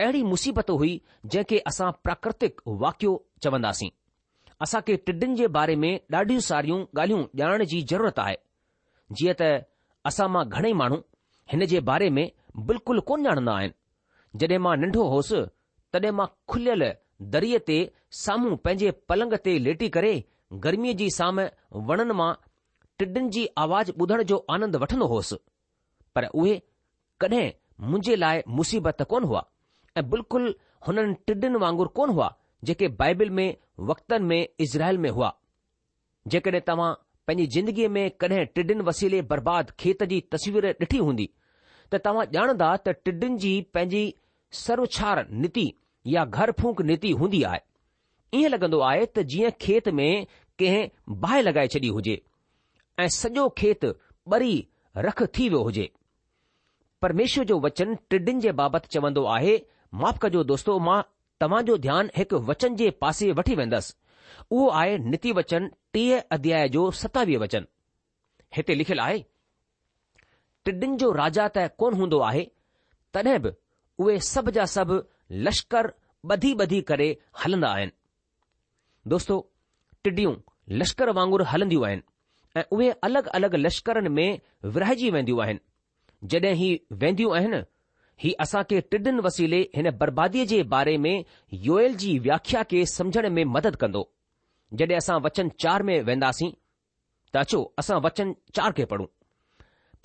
अहिड़ी 0.00 0.22
मुसीबत 0.30 0.70
हुई 0.78 0.94
जंहिंखे 1.32 1.58
असां 1.70 1.90
प्राकृतिक 2.06 2.60
वाकियो 2.82 3.10
चवंदासीं 3.46 3.88
असां 4.66 4.80
खे 4.88 4.96
टिड्डिन 5.08 5.34
जे 5.40 5.48
बारे 5.56 5.76
में 5.82 5.92
ॾाढियूं 6.14 6.40
सारियूं 6.50 6.78
ॻाल्हियूं 7.00 7.20
ॼाणण 7.40 7.62
जी 7.72 7.80
ज़रूरत 7.92 8.18
आहे 8.24 8.34
जीअं 9.20 9.34
त 9.42 9.50
असां 10.10 10.26
मां 10.36 10.42
घणेई 10.48 10.72
माण्हू 10.80 10.98
हिन 11.52 11.64
जे 11.72 11.80
बारे 11.90 12.08
में 12.16 12.26
बिल्कुलु 12.70 13.00
कोन 13.10 13.26
ॼाणंदा 13.28 13.54
आहिनि 13.60 14.38
जॾहिं 14.42 14.58
मां 14.66 14.74
नंढो 14.86 15.06
होसि 15.14 15.44
तॾहिं 15.96 16.12
मां 16.22 16.26
खुलियल 16.54 16.88
दरीअ 17.36 17.58
ते 17.68 17.78
साम्हूं 18.24 18.56
पंहिंजे 18.64 18.90
पलंग 19.12 19.34
ते 19.44 19.56
लेटी 19.68 19.88
करे 19.98 20.14
गर्मीअ 20.66 20.96
जी 21.02 21.10
साम 21.20 21.40
वणनि 21.90 22.14
मां 22.22 22.30
टिडुनि 22.98 23.28
जी 23.38 23.46
आवाज़ 23.66 23.90
ॿुधण 24.02 24.22
जो 24.32 24.44
आनंद 24.56 24.76
वठंदो 24.86 25.06
होसि 25.14 25.40
पर 26.16 26.24
उहे 26.42 26.58
कॾहिं 27.26 27.46
मुंहिंजे 27.90 28.16
लाइ 28.24 28.42
मुसीबत 28.60 29.02
कोन 29.14 29.24
हुआ 29.34 29.44
ऐं 29.98 30.02
बिल्कुलु 30.10 30.50
हुननि 30.86 31.12
टिडुनि 31.26 31.58
वांगुर 31.64 31.88
कोन 31.96 32.10
हुआ 32.14 32.34
जेके 32.68 32.86
बाइबिल 33.00 33.30
में 33.38 33.46
वक़्तनि 33.90 34.24
में 34.28 34.48
इज़राइल 34.60 34.98
में 34.98 35.10
हुआ 35.16 35.32
जेकॾहिं 36.34 36.60
तव्हां 36.66 36.92
पंहिंजी 37.26 37.46
ज़िंदगीअ 37.54 37.88
में 37.96 38.10
कॾहिं 38.22 38.44
टिडुनि 38.54 38.82
वसीले 38.88 39.20
बर्बाद 39.32 39.70
खेत 39.80 40.02
जी 40.12 40.20
तस्वीर 40.32 40.66
ॾिठी 40.80 40.98
हूंदी 41.06 41.28
त 41.92 41.98
तव्हां 42.06 42.24
ॼाणंदा 42.36 42.70
त 42.86 42.94
टिडुनि 43.04 43.38
जी 43.44 43.52
पंहिंजी 43.74 44.02
सर्वच्छार 44.62 45.26
नीति 45.44 45.66
या 46.14 46.24
घर 46.24 46.52
फूक 46.60 46.82
नीति 46.90 47.10
हूंदी 47.20 47.42
आहे 47.50 47.60
ईअं 48.40 48.50
लॻंदो 48.54 48.80
आहे 48.90 49.04
त 49.16 49.22
जीअं 49.34 49.50
खेत 49.66 49.88
में 50.00 50.10
कंहिं 50.62 50.88
बाहि 51.26 51.42
लॻाए 51.42 51.68
छॾी 51.76 51.88
हुजे 51.98 52.16
ऐं 53.04 53.08
सॼो 53.18 53.46
खेत 53.62 53.84
ॿरी 54.34 54.54
रख 55.06 55.22
थी 55.38 55.48
वियो 55.48 55.62
हुजे 55.68 55.86
परमेश्वर 57.02 57.44
जो 57.44 57.60
वचन 57.60 57.94
टिडीन 58.10 58.40
जे 58.40 58.52
बाबति 58.62 58.88
चवंदो 58.96 59.24
आहे 59.36 59.56
माफ़ 60.02 60.16
कजो 60.22 60.42
दोस्तो 60.44 60.78
मां 60.86 61.00
तव्हांजो 61.40 61.76
ध्यानु 61.84 62.08
हिकु 62.16 62.36
वचन 62.50 62.74
जे 62.78 62.88
पासे 63.02 63.30
वठी 63.38 63.54
वेंदसि 63.58 63.92
उहो 64.54 64.66
आहे 64.80 64.96
नीति 65.10 65.32
वचन 65.38 65.68
टीह 65.94 66.18
अध्याय 66.36 66.68
जो 66.76 66.82
सतावीह 67.00 67.38
वचन 67.42 67.66
हिते 68.56 68.74
लिखियलु 68.74 69.02
आहे 69.02 69.18
टिडीन 70.66 70.96
जो 71.02 71.10
राजा 71.22 71.46
त 71.56 71.66
कोन 71.78 71.94
हूंदो 72.00 72.18
आहे 72.30 72.42
तॾहिं 73.14 73.38
बि 73.46 73.50
उहे 74.04 74.18
सभ 74.32 74.50
जा 74.58 74.64
सभु 74.76 75.00
लश्कर 75.48 75.92
ॿधी 76.34 76.52
ॿधी 76.64 76.80
करे 76.88 77.06
हलंदा 77.44 77.68
आहिनि 77.76 77.90
दोस्तो 79.12 79.34
टिडियूं 80.04 80.30
लश्कर 80.82 81.10
वांगुरु 81.18 81.44
हलंदियूं 81.52 81.84
आहिनि 81.88 82.02
ऐं 82.60 82.64
उहे 82.76 82.88
अलॻि 83.08 83.22
अलॻि 83.38 83.58
लश्करनि 83.64 84.08
में 84.16 84.40
विराइजी 84.76 85.10
वेंदियूं 85.16 85.42
आहिनि 85.44 85.60
जॾहिं 86.34 86.54
ही 86.62 86.70
वेंदियूं 87.02 87.34
आहिनि 87.38 87.60
ही 88.22 88.32
असां 88.40 88.62
खे 88.70 88.80
टिडिन 88.90 89.18
वसीले 89.26 89.60
हिन 89.78 89.90
बर्बादीअ 90.00 90.46
जे 90.52 90.62
बारे 90.74 90.96
में 91.06 91.14
योयल 91.68 91.94
जी 92.02 92.12
व्याख्या 92.26 92.62
खे 92.72 92.84
समझण 92.90 93.28
में 93.38 93.44
मदद 93.56 93.76
कंदो 93.84 94.02
जॾहिं 94.82 94.96
असां 94.98 95.16
वचन 95.24 95.48
चार 95.64 95.82
में 95.88 95.96
वेंदासीं 96.10 96.50
त 97.32 97.36
अचो 97.44 97.60
असां 97.82 97.98
वचन 98.04 98.34
चार 98.58 98.72
खे 98.78 98.84
पढ़ूं 98.92 99.06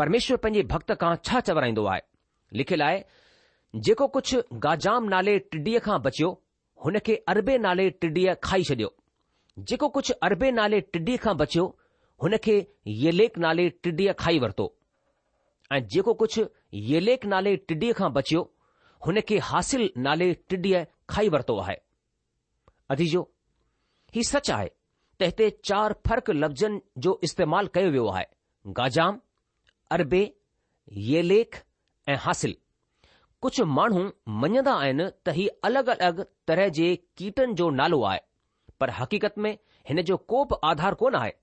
परमेश्वर 0.03 0.37
पंहिंजे 0.45 0.63
भक्त 0.73 0.91
खां 1.03 1.13
छा 1.29 1.39
चवराईंदो 1.51 1.85
आहे 1.93 2.01
लिखियलु 2.61 2.83
आहे 2.83 3.03
जेको 3.87 4.07
कुझु 4.17 4.39
गाजाम 4.65 5.09
नाले 5.15 5.37
टिडीअ 5.55 5.79
खां 5.87 6.01
बचियो 6.09 6.29
हुन 6.85 6.97
खे 7.09 7.15
अरबे 7.35 7.57
नाले 7.67 7.89
टिडीअ 8.03 8.33
खाई 8.49 8.63
छडि॒यो 8.71 8.91
जेको 9.73 9.89
कुझु 9.99 10.13
अरबे 10.29 10.51
नाले 10.61 10.81
टिडीअ 10.97 11.23
खां 11.27 11.35
बचियो 11.43 11.65
हुन 12.25 12.35
खे 12.49 12.55
येलेक 13.03 13.37
नाले 13.47 13.69
टिडीअ 13.85 14.13
खाई 14.25 14.39
वरितो 14.45 14.67
ऐं 15.71 15.79
जेको 15.93 16.13
कुझु 16.21 16.45
ये 16.91 16.99
लेख 16.99 17.25
नाले 17.31 17.51
टिडीअ 17.71 17.93
खां 17.99 18.11
बचियो 18.13 18.39
हुन 19.07 19.21
खे 19.31 19.37
हासिल 19.49 19.83
नाले 20.05 20.31
टिडीअ 20.51 20.79
खाई 21.13 21.29
वरितो 21.35 21.57
आहे 21.63 21.75
अदीजो 22.95 23.21
ही 24.15 24.23
सच 24.29 24.49
आहे 24.55 24.69
त 24.69 25.27
हिते 25.29 25.49
चारि 25.69 25.93
फ़र्क़ 26.07 26.31
लफ़्ज़नि 26.43 26.79
जो 27.05 27.11
इस्तेमालु 27.29 27.69
कयो 27.77 27.89
वियो 27.97 28.05
आहे 28.13 28.25
गाजाम 28.79 29.19
अरबे 29.97 30.21
ये 31.09 31.21
ऐं 32.13 32.17
हासिल 32.25 32.55
कुझु 33.45 33.65
माण्हू 33.79 34.01
मञंदा 34.43 34.73
आहिनि 34.85 35.05
त 35.25 35.35
हीउ 35.39 35.49
अलॻि 35.69 35.91
अलॻि 36.07 36.23
तरह 36.51 36.69
जे 36.79 36.87
कीटनि 37.19 37.53
जो 37.61 37.69
नालो 37.81 38.01
आहे 38.11 38.19
पर 38.81 38.89
हक़ीक़त 39.01 39.37
में 39.45 39.51
हिन 39.91 40.01
जो 40.09 40.17
को 40.33 40.43
बि 40.53 40.59
आधार 40.71 40.93
कोन 41.03 41.15
आहे 41.21 41.33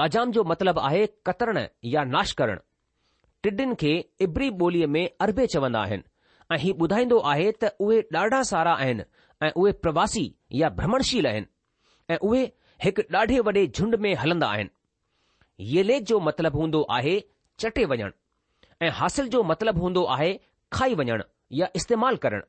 गाजाम 0.00 0.32
जो 0.38 0.44
मतिलबु 0.52 0.80
आहे 0.90 1.06
कतरण 1.30 1.60
या 1.94 2.04
नाश 2.14 2.32
करणु 2.42 2.62
टिडिन 3.44 3.74
खे 3.74 3.92
इबरी 4.24 4.48
ॿोलीअ 4.60 4.86
में 4.96 5.06
अरबे 5.24 5.46
चवंदा 5.54 5.80
आहिनि 5.86 6.02
ऐं 6.54 6.58
ही 6.64 6.72
ॿुधाईंदो 6.84 7.18
आहे 7.30 7.46
त 7.62 7.70
उहे 7.86 7.96
ॾाढा 8.16 8.42
सारा 8.50 8.72
आहिनि 8.82 9.02
ऐं 9.46 9.50
उहे 9.62 9.72
प्रवासी 9.86 10.24
या 10.60 10.68
भ्रमणशील 10.80 11.26
आहिनि 11.30 11.46
ऐं 12.14 12.18
उहे 12.28 12.44
हिकु 12.84 13.02
ॾाढे 13.16 13.38
वॾे 13.48 13.66
झुंड 13.66 13.94
में 14.04 14.14
हलंदा 14.20 14.46
आहिनि 14.56 15.74
येलेक 15.74 16.04
जो 16.10 16.18
मतिलबु 16.26 16.60
हूंदो 16.64 16.82
आहे 16.98 17.18
चटे 17.64 17.84
वञणु 17.92 18.10
ऐं 18.86 18.90
हासिल 19.00 19.28
जो 19.34 19.42
मतिलबु 19.50 19.80
हूंदो 19.86 20.04
आहे 20.16 20.32
खाई 20.76 20.94
वञणु 21.00 21.24
या 21.62 21.66
इस्तेमालु 21.80 22.22
करणु 22.22 22.46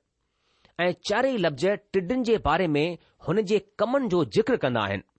ऐं 0.83 0.91
चारई 1.09 1.37
लफ़्ज़ 1.45 1.65
टिडिन 1.93 2.23
जे 2.29 2.37
बारे 2.49 2.67
में 2.75 2.85
हुन 3.27 3.41
जे 3.51 3.59
कमनि 3.79 4.07
जो 4.13 4.23
ज़िक्र 4.37 4.55
कंदा 4.65 4.81
आहिनि 4.85 5.09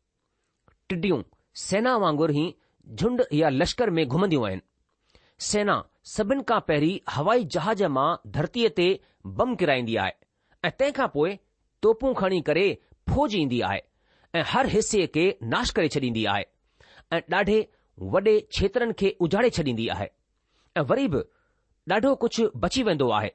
टिडियूं 0.93 1.21
सेना 1.67 1.97
वांगुरु 2.07 2.35
ई 2.45 2.47
झुंड 2.99 3.23
या 3.43 3.51
लश्कर 3.61 3.91
में 3.99 4.07
घुमंदियूं 4.07 4.47
आहिनि 4.49 4.63
सेना 5.43 5.75
सभिनि 6.07 6.43
खां 6.49 6.59
पहिरीं 6.69 6.99
हवाई 7.11 7.45
जहाज 7.55 7.83
मां 7.97 8.11
धरतीअ 8.37 8.69
ते 8.77 8.85
बम 9.41 9.55
किराईंदी 9.63 9.97
आहे 10.03 10.13
ऐं 10.65 10.71
तंहिंखां 10.83 11.07
पोइ 11.15 11.33
तोपूं 11.87 12.13
खणी 12.21 12.41
करे 12.49 12.67
फ़ौज 13.13 13.35
ईंदी 13.39 13.61
आहे 13.71 13.81
ऐं 14.35 14.43
हर 14.51 14.67
हिसे 14.75 15.07
खे 15.17 15.25
नाश 15.55 15.71
करे 15.79 15.89
छॾींदी 15.95 16.25
आहे 16.35 16.45
ऐं 17.17 17.21
ॾाढे 17.39 17.59
वॾे 18.15 18.37
क्षेत्रनि 18.55 18.93
खे 18.99 19.17
उजाड़े 19.27 19.51
छॾींदी 19.59 19.89
आहे 19.97 20.07
ऐं 20.77 20.83
वरी 20.93 21.07
बि 21.15 21.23
ॾाढो 21.93 22.15
कुझु 22.25 22.49
बची 22.65 22.83
वेंदो 22.89 23.09
आहे 23.19 23.31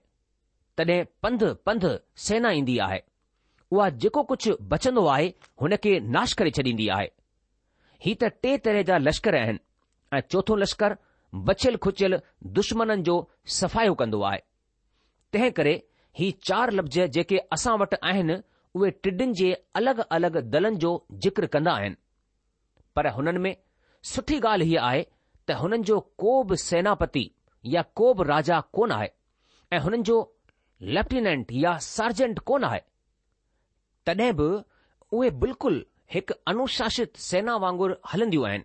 तॾहिं 0.78 0.98
पंध 1.24 1.44
पंध 1.66 1.86
सेना 2.28 2.52
ईंदी 2.62 2.78
आहे 2.88 3.00
उहा 3.72 3.90
जेको 4.06 4.24
कुझु 4.34 4.56
बचंदो 4.74 5.06
आहे 5.16 5.28
हुन 5.62 5.76
खे 5.84 6.00
नाश 6.18 6.34
करे 6.42 6.52
छॾींदी 6.60 6.88
आहे 6.98 7.08
हीउ 8.06 8.16
त 8.26 8.34
टे 8.46 8.58
तरह 8.66 8.82
जा 8.92 8.98
लश्कर 9.06 9.36
आहिनि 9.44 9.64
ऐं 10.16 10.22
चोथों 10.32 10.60
लश्करु 10.60 10.96
बचियल 11.36 11.76
खुचियल 11.78 12.16
दुश्मननि 12.56 13.02
जो 13.04 13.16
सफ़ायो 13.56 13.94
कंदो 13.96 14.22
आहे 14.26 14.40
तंहिं 15.34 15.52
करे 15.58 15.74
ही 16.20 16.32
चार 16.48 16.72
लफ़्ज़ 16.74 17.00
जेके 17.18 17.38
असां 17.54 17.78
वटि 17.80 17.98
आहिनि 18.10 18.38
उहे 18.76 18.90
टिडीनि 19.04 19.34
जे 19.42 19.52
अलॻि 19.76 20.04
अलॻि 20.16 20.42
दलनि 20.54 20.76
जो 20.84 20.92
ज़िक्र 21.24 21.46
कंदा 21.56 21.74
आहिनि 21.74 21.96
पर 22.96 23.08
हुननि 23.18 23.40
में 23.46 23.56
सुठी 24.14 24.40
ॻाल्हि 24.40 24.68
हीअ 24.70 24.82
आहे 24.86 25.02
त 25.48 25.52
हुननि 25.62 25.84
जो 25.90 26.00
को 26.24 26.44
बि 26.50 26.58
सेनापति 26.64 27.30
या 27.74 27.82
को 27.96 28.14
बि 28.14 28.24
राजा 28.30 28.60
कोन 28.74 28.92
आहे 28.92 29.08
ऐं 29.74 29.80
हुननि 29.86 30.02
जो 30.10 30.18
लेफ्टिनेंट 30.98 31.52
या 31.64 31.78
सर्जेंट 31.90 32.40
कोन 32.50 32.64
आहे 32.64 32.82
तॾहिं 34.06 34.32
बि 34.42 34.50
उहे 35.18 35.30
बिल्कुलु 35.46 35.82
हिकु 36.14 36.34
अनुशासित 36.52 37.16
सेना 37.30 37.56
वांगुरु 37.66 37.96
हलंदियूं 38.14 38.46
आहिनि 38.50 38.64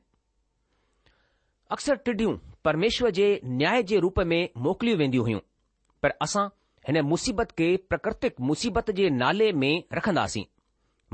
अक्सर 1.74 1.96
टिडियूं 2.04 2.36
પરમેશ્વર 2.64 3.10
જે 3.18 3.26
ન્યાય 3.60 3.84
જે 3.90 4.00
રૂપ 4.04 4.18
મે 4.30 4.38
મોકલી 4.66 4.96
વેંદી 5.00 5.20
હુયં 5.24 5.42
પર 6.00 6.12
અસા 6.26 6.44
એને 6.90 7.00
મુસીબત 7.10 7.50
કે 7.58 7.66
પ્રકૃતિક 7.90 8.40
મુસીબત 8.48 8.88
જે 8.98 9.08
નાલે 9.20 9.46
મે 9.62 9.70
રખનાસી 9.98 10.44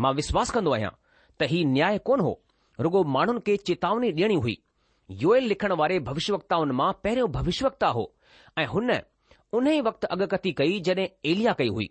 માં 0.04 0.14
વિશ્વાસ 0.20 0.52
કંદો 0.54 0.74
આયા 0.76 0.94
તહી 1.40 1.64
ન્યાય 1.76 2.00
કોન 2.08 2.22
હો 2.26 2.32
રગો 2.84 3.00
માણન 3.14 3.42
કે 3.48 3.56
ચેતાવણી 3.70 4.12
દેણી 4.20 4.40
હુઈ 4.44 4.58
યુએલ 5.22 5.50
લખણ 5.50 5.76
વારે 5.80 5.96
ભવિષ્યવક્તા 6.08 6.60
ઓન 6.64 6.70
માં 6.80 6.94
પહેરો 7.02 7.26
ભવિષ્યવક્તા 7.36 7.92
હો 7.98 8.04
એ 8.64 8.68
હુને 8.74 8.96
ઉને 9.58 9.74
વેખત 9.86 10.06
અગકતી 10.14 10.54
કઈ 10.60 10.76
જડે 10.86 11.04
એલિયા 11.30 11.58
કઈ 11.62 11.70
હુઈ 11.76 11.90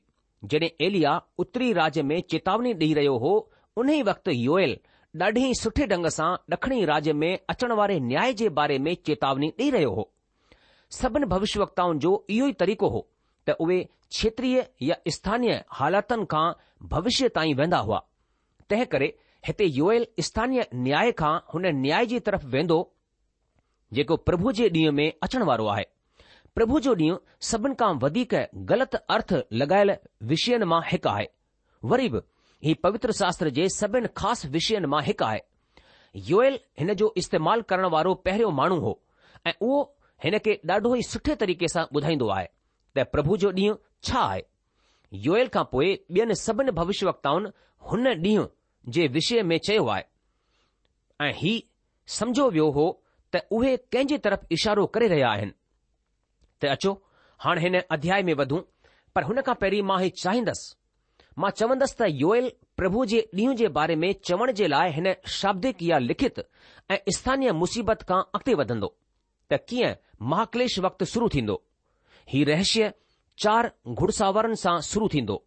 જડે 0.52 0.68
એલિયા 0.88 1.22
ઉતરી 1.44 1.74
રાજ 1.80 1.98
મે 2.12 2.24
ચેતાવણી 2.32 2.78
દેઈ 2.82 2.96
રયો 3.00 3.20
હો 3.26 3.34
ઉને 3.82 3.98
વેખત 4.12 4.32
યુએલ 4.46 4.74
ॾाढे 5.22 5.42
ई 5.42 5.54
सुठे 5.58 5.86
ढंग 5.92 6.06
सां 6.14 6.26
ड॒खणी 6.54 6.84
राज्य 6.86 7.14
में 7.22 7.30
अचण 7.50 7.72
वारे 7.78 8.00
न्याय 8.10 8.34
जे 8.42 8.50
बारे 8.58 8.78
में 8.88 8.94
चेतावनी 9.06 9.48
ॾेई 9.60 9.70
रहियो 9.76 9.92
हो 9.94 10.04
सभिनी 10.98 11.26
भविष्यवक्ताउनि 11.32 12.00
जो 12.06 12.12
इहो 12.36 12.48
ई 12.50 12.54
तरीक़ो 12.60 12.90
हो 12.96 13.02
त 13.48 13.56
उहे 13.66 13.80
क्षेत्रीय 14.18 14.58
या 14.90 14.96
स्थानीय 15.18 15.54
हालातनि 15.80 16.26
खां 16.34 16.44
भविष्य 16.94 17.30
ताईं 17.40 17.56
वेंदा 17.62 17.78
हुआ 17.88 18.00
तंहिं 18.70 18.86
करे 18.94 19.08
हिते 19.48 19.66
योयल 19.82 20.08
स्थानीय 20.30 20.68
न्याय 20.88 21.12
खां 21.24 21.34
हुन 21.54 21.66
न्याय 21.82 22.06
जी 22.14 22.20
तरफ़ 22.30 22.46
वेंदो 22.56 22.80
जेको 24.00 24.16
प्रभु 24.30 24.52
जे 24.62 24.70
ॾींहुं 24.80 24.92
में 25.02 25.08
अचण 25.12 25.44
वारो 25.52 25.68
आहे 25.78 25.86
प्रभु 26.56 26.80
जो 26.90 26.96
ॾींहुं 27.02 27.18
सभिनि 27.52 27.76
खां 27.82 27.94
वधीक 28.06 28.36
ग़लति 28.74 29.04
अर्थ 29.18 29.34
लॻायल 29.64 29.96
विषयनि 30.34 30.66
मां 30.76 30.82
हिकु 30.92 31.10
आहे 31.18 31.28
वरी 31.94 32.10
बि 32.18 32.22
ही 32.64 32.74
पवित्र 32.84 33.12
शास्त्र 33.20 33.50
जे 33.58 33.68
सभिनी 33.70 34.08
ख़ासि 34.18 34.48
विषयनि 34.54 34.88
मां 34.94 35.02
हिकु 35.04 35.26
आहे 35.26 35.40
योयल 36.30 36.58
हिन 36.80 36.94
जो 37.02 37.14
इस्तेमालु 37.18 37.64
करण 37.72 37.86
वारो 37.96 38.14
पहिरियों 38.28 38.52
माण्हू 38.60 38.80
हो 38.86 38.92
ऐं 39.48 39.54
उहो 39.62 39.78
हिन 40.24 40.38
खे 40.46 40.54
ॾाढो 40.70 40.96
ई 40.96 41.02
सुठे 41.10 41.36
तरीक़े 41.44 41.68
सां 41.74 41.86
ॿुधाईंदो 41.98 42.28
आहे 42.38 42.48
त 42.98 43.06
प्रभु 43.14 43.38
जो 43.44 43.52
ॾींहुं 43.52 43.76
छा 44.10 44.20
आहे 44.26 44.42
योयल 45.28 45.48
खां 45.54 45.64
पोइ 45.76 45.94
ॿियनि 46.18 46.36
सभिनि 46.46 46.72
भविष्य 46.82 47.08
वक्ताउनि 47.10 47.50
हुन 47.92 48.08
ॾींहुं 48.26 48.46
जे 48.98 49.08
विषय 49.16 49.42
में 49.52 49.58
चयो 49.70 49.86
आहे 49.96 50.04
ऐं 51.30 51.34
ही 51.44 51.54
समझो 52.20 52.50
वियो 52.50 52.70
हो 52.80 52.86
त 53.36 53.42
उहे 53.56 53.76
कंहिंजे 53.94 54.18
तरफ़ 54.28 54.46
इशारो 54.58 54.86
करे 54.98 55.08
रहिया 55.16 55.30
आहिनि 55.38 55.52
त 56.62 56.72
अचो 56.76 56.94
हाणे 57.46 57.62
हिन 57.68 57.80
अध्याय 57.98 58.24
में 58.28 58.34
वधूं 58.44 58.62
पर 59.16 59.24
हुन 59.32 59.42
खां 59.50 59.56
पहिरीं 59.64 59.82
मां 59.92 60.00
हीउ 60.02 60.12
चाहींदसि 60.24 60.70
मां 61.42 61.50
चवंदसि 61.60 61.96
त 62.00 62.08
योयल 62.22 62.48
प्रभु 62.80 63.02
जे 63.12 63.20
ॾींहुं 63.36 63.54
जे 63.60 63.68
बारे 63.76 63.96
में 64.02 64.08
चवण 64.30 64.52
जे 64.60 64.68
लाइ 64.68 64.92
हिन 64.96 65.06
शाब्दिक 65.36 65.84
या 65.90 65.98
लिखित 66.08 66.40
ऐं 66.92 66.98
स्थानीय 67.18 67.52
मुसीबत 67.60 68.02
खां 68.10 68.18
अॻिते 68.40 68.56
वधंदो 68.62 68.90
त 69.52 69.60
कीअं 69.70 69.94
महाक्लेश 70.34 70.76
वक्तु 70.88 71.06
शुरू 71.14 71.30
थींदो 71.36 71.56
ही 72.34 72.44
रहस्य 72.52 72.92
चार 73.44 73.72
घुड़सावरनि 73.96 74.60
सां 74.66 74.76
शुरू 74.90 75.08
थींदो 75.16 75.38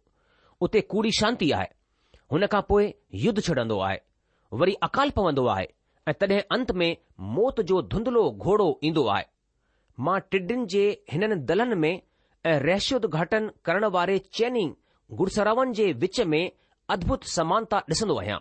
उते 0.67 0.81
कूड़ी 0.93 1.11
शांती 1.19 1.51
आहे 1.61 1.69
हुन 2.33 2.47
खां 2.55 2.61
पोइ 2.73 2.89
युद्ध 3.27 3.39
छॾंदो 3.49 3.79
आहे 3.89 3.97
वरी 4.61 4.73
अकाल 4.89 5.15
पवंदो 5.19 5.45
आहे 5.55 5.67
ऐं 6.11 6.17
तॾहिं 6.23 6.41
अंत 6.57 6.71
में 6.83 6.89
मौत 7.37 7.61
जो 7.73 7.81
धुंधलो 7.93 8.29
घोड़ो 8.47 8.69
ईंदो 8.91 9.05
आहे 9.17 9.25
मां 10.07 10.19
टिड्डिन 10.31 10.65
जे 10.75 10.85
हिननि 11.13 11.41
दलनि 11.51 11.79
में 11.85 11.91
ऐं 11.93 12.59
रहसियोद्घाटन 12.69 13.49
करण 13.65 13.85
वारे 13.97 14.17
चैनिंग 14.39 14.73
गुड़सरावन 15.11 15.71
जे 15.73 15.91
विच 16.03 16.19
में 16.33 16.49
अद्भुत 16.89 17.23
समानता 17.35 17.77
ॾिसंदो 17.91 18.17
आहियां 18.19 18.37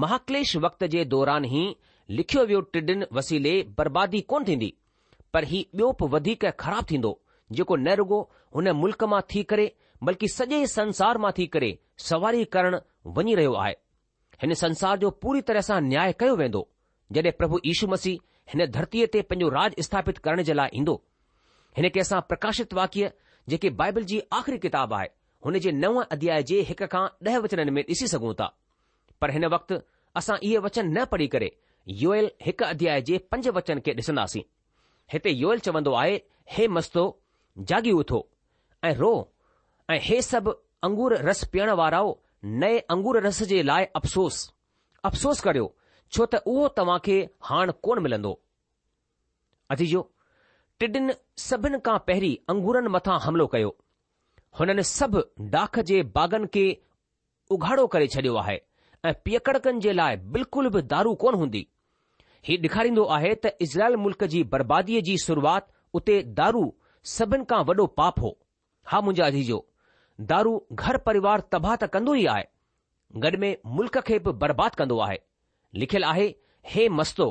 महाक्लेश 0.00 0.54
वक्त 0.64 0.84
जे 0.94 1.04
दौरान 1.14 1.44
ई 1.44 1.64
लिखियो 2.10 2.44
वियो 2.46 2.60
टिडिन 2.76 3.04
वसीले 3.12 3.52
बर्बादी 3.78 4.20
कोन 4.32 4.44
थींदी 4.48 4.72
पर 5.34 5.44
ही 5.52 5.66
ॿियो 5.74 5.90
बि 6.00 6.08
वधीक 6.14 6.44
ख़राब 6.60 6.84
थींदो 6.90 7.12
जेको 7.58 7.76
नेहरूगो 7.86 8.18
हुन 8.54 8.70
मुल्क़ 8.82 9.04
मां 9.14 9.20
थी 9.34 9.42
करे 9.52 9.66
बल्कि 10.08 10.28
सॼे 10.34 10.66
संसार 10.74 11.18
मां 11.24 11.32
थी 11.38 11.46
करे 11.56 11.78
सवारी 12.08 12.44
करण 12.56 12.78
वञी 13.16 13.34
रहियो 13.34 13.54
आहे 13.62 13.72
हिन 14.42 14.54
संसार 14.64 14.98
जो 15.06 15.10
पूरी 15.24 15.40
तरह 15.50 15.60
सां 15.70 15.80
न्याय 15.88 16.12
कयो 16.20 16.36
वेंदो 16.42 16.66
जॾहिं 17.16 17.32
प्रभु 17.38 17.58
यीशू 17.66 17.86
मसीह 17.96 18.20
हिन 18.54 18.66
धरतीअ 18.76 19.06
ते 19.16 19.22
पंहिंजो 19.30 19.48
राज 19.56 19.74
स्थापित 19.88 20.18
करण 20.28 20.42
जे 20.50 20.54
लाइ 20.62 20.76
ईंदो 20.82 20.94
हिन 21.78 21.88
खे 21.96 22.00
असां 22.06 22.20
प्रकाशित 22.32 22.74
वाक्य 22.80 23.12
जेके 23.54 23.70
बाइबल 23.82 24.04
जी 24.12 24.20
आख़िरी 24.40 24.58
किताबु 24.68 24.94
आहे 25.02 25.12
हुन 25.44 25.58
जे 25.64 25.70
नव 25.72 26.00
अध्याय 26.14 26.42
जे 26.50 26.60
हिक 26.68 26.82
खां 26.92 27.06
ॾह 27.26 27.38
वचननि 27.44 27.70
में 27.76 27.82
ॾिसी 27.88 28.06
सघूं 28.12 28.32
था 28.34 28.46
पर 29.20 29.30
हिन 29.30 29.44
वक़्तु 29.54 29.78
असां 30.20 30.36
इहे 30.46 30.58
वचन 30.66 30.86
न 30.98 31.04
पढ़ी 31.12 31.26
करे 31.34 31.50
योयल 32.02 32.30
हिकु 32.42 32.64
अध्याय 32.64 33.02
जे 33.08 33.18
पंज 33.32 33.48
वचन 33.58 33.80
खे 33.86 33.92
ॾिसंदासीं 34.00 34.42
हिते 35.12 35.30
योयल 35.30 35.58
चवंदो 35.66 35.92
आहे 36.02 36.16
हे 36.52 36.68
मस्तो 36.76 37.02
जागी 37.72 37.92
उथो 38.02 38.20
ऐं 38.90 38.94
रो 39.02 39.12
ऐं 39.90 39.98
हे 40.08 40.20
सभु 40.30 40.54
अंगूर 40.88 41.16
रस 41.28 41.44
पीअण 41.52 41.70
वारो 41.82 42.04
नए 42.64 42.78
अंगूर 42.96 43.20
रस 43.26 43.42
जे 43.52 43.62
लाइ 43.72 43.84
अफ़सोस 44.00 44.38
अफ़सोस 45.10 45.40
करियो 45.48 45.66
छो 46.16 46.26
त 46.34 46.40
उहो 46.54 46.66
तव्हां 46.78 46.98
खे 47.08 47.18
हाण 47.50 47.72
कोन 47.86 48.02
मिलंदो 48.06 48.32
अजीजो 49.76 50.02
टिडिन 50.82 51.12
सभिनि 51.48 51.78
खां 51.88 51.98
पहिरीं 52.08 52.36
अंगूरनि 52.54 52.90
मथां 52.98 53.18
हमिलो 53.26 53.46
कयो 53.56 53.74
हुननि 54.58 54.82
सभु 54.84 55.22
डाख 55.52 55.78
जे 55.90 56.02
बाग़नि 56.16 56.46
खे 56.54 56.64
उघाड़ो 57.54 57.86
करे 57.94 58.06
छडि॒यो 58.14 58.36
आहे 58.42 58.58
ऐं 59.08 59.12
पियकड़कनि 59.24 59.80
जे 59.86 59.92
लाइ 59.92 60.16
बिल्कुलु 60.36 60.70
बि 60.74 60.82
दारू 60.92 61.14
कोन 61.22 61.34
हूंदी 61.40 61.66
ही 62.48 62.56
ॾेखारींदो 62.66 63.04
आहे 63.16 63.34
त 63.46 63.52
इज़राइल 63.66 63.96
मुल्क़ 64.04 64.24
जी 64.34 64.42
बर्बादीअ 64.54 65.00
जी 65.08 65.16
शुरुआति 65.26 65.72
उते 66.00 66.16
दारू 66.40 66.62
सभिनि 67.16 67.44
खां 67.52 67.62
वॾो 67.70 67.86
पाप 68.00 68.20
हो 68.26 68.30
हा 68.92 69.00
मुंहिंजा 69.06 69.26
अजीजो 69.32 69.58
दारू 70.32 70.52
घर 70.82 70.98
परिवार 71.10 71.44
तबाह 71.56 71.76
त 71.84 71.88
कंदो 71.98 72.14
ई 72.22 72.24
आहे 72.36 72.46
गॾ 73.26 73.32
में 73.44 73.50
मुल्क़ 73.78 73.98
खे 74.08 74.18
बि 74.26 74.36
बर्बादु 74.44 74.80
कंदो 74.82 74.98
आहे 75.08 75.18
लिखियलु 75.82 76.08
आहे 76.14 76.26
हे 76.74 76.88
मस्तो 77.00 77.28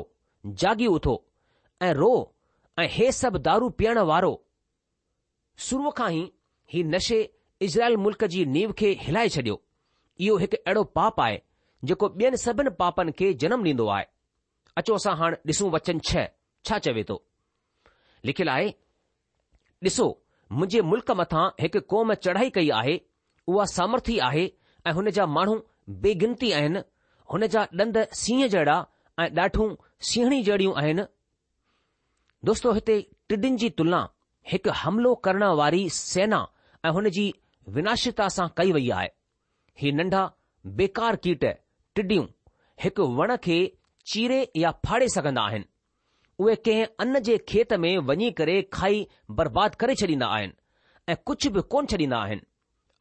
जागी 0.64 0.86
उथो 1.00 1.14
ऐं 1.88 1.92
रो 2.02 2.10
ऐं 2.84 2.88
हे 2.98 3.10
सभु 3.24 3.44
दारू 3.50 3.68
पीअण 3.82 3.98
वारो 4.12 4.32
शुरूअ 5.68 5.92
खां 6.00 6.10
ई 6.20 6.24
ही 6.72 6.82
नशे 6.92 7.18
इज़राइल 7.62 7.96
मुल्क़ 8.04 8.24
जी 8.34 8.44
नीव 8.52 8.72
खे 8.80 8.90
हिलाए 9.00 9.28
छडि॒यो 9.34 9.62
इहो 10.28 10.36
हिकु 10.42 10.56
अहिड़ो 10.68 10.82
पाप 10.98 11.20
आहे 11.24 11.40
जेको 11.90 12.08
ॿियनि 12.20 12.36
सभिनि 12.44 12.70
पापनि 12.82 13.12
खे 13.20 13.32
जनम 13.42 13.64
ॾींदो 13.68 13.86
आहे 13.96 14.06
अचो 14.82 14.94
असां 15.00 15.14
हाणे 15.22 15.36
ॾिसूं 15.50 15.70
वचन 15.74 15.98
छह 16.10 16.28
छा 16.68 16.78
चवे 16.86 17.04
थो 17.10 17.16
लिखियलु 18.30 18.50
आहे 18.52 18.68
ॾिसो 19.88 20.06
मुंहिंजे 20.58 20.82
मुल्क़ 20.92 21.12
मथां 21.22 21.44
हिकु 21.64 21.80
क़ौम 21.94 22.14
चढ़ाई 22.26 22.50
कई 22.58 22.70
आहे 22.80 22.96
उहा 23.52 23.64
सामर्थी 23.76 24.18
आहे 24.30 24.44
ऐं 24.88 24.92
हुन 25.00 25.10
जा 25.18 25.26
माण्हू 25.36 25.58
बेगिनती 26.06 26.52
आहिनि 26.60 26.82
हुन 27.34 27.46
जा 27.56 27.66
ॾंद 27.82 28.02
सीह 28.22 28.46
जहिड़ा 28.56 28.76
ऐं 29.20 29.28
ॾाठूं 29.44 29.68
सीहणी 30.12 30.42
जहिड़ियूं 30.50 30.74
आहिनि 30.84 31.04
दोस्तो 32.52 32.72
हिते 32.80 32.96
टिडिन 33.28 33.56
जी 33.64 33.70
तुलना 33.80 34.00
हिकु 34.52 34.70
हमिलो 34.80 35.10
करण 35.24 35.44
वारी 35.60 35.82
सेना 35.98 36.40
ऐं 36.86 36.90
हुन 36.96 37.08
जी 37.16 37.22
विनाशता 37.76 38.24
सां 38.36 38.46
कई 38.58 38.72
वई 38.76 38.88
आहे 39.00 39.08
ही 39.82 39.92
नंढा 40.00 40.22
बेकार 40.80 41.16
कीट 41.26 41.44
टिडियूं 41.98 42.24
हिकु 42.84 43.06
वण 43.20 43.36
खे 43.46 43.56
चीरे 44.12 44.40
या 44.62 44.70
फाड़े 44.86 45.08
सघंदा 45.14 45.42
आहिनि 45.50 45.68
उहे 46.44 46.54
कंहिं 46.66 46.86
अन 47.04 47.18
जे 47.28 47.36
खेत 47.52 47.72
में 47.84 47.92
वञी 48.10 48.30
करे 48.40 48.60
खाई 48.78 49.06
बर्बाद 49.38 49.74
करे 49.82 49.94
छॾींदा 50.02 50.26
आहिनि 50.36 50.54
ऐं 51.12 51.16
कुझु 51.30 51.50
बि 51.56 51.62
कोन 51.74 51.86
छॾींदा 51.92 52.18
आहिनि 52.26 52.44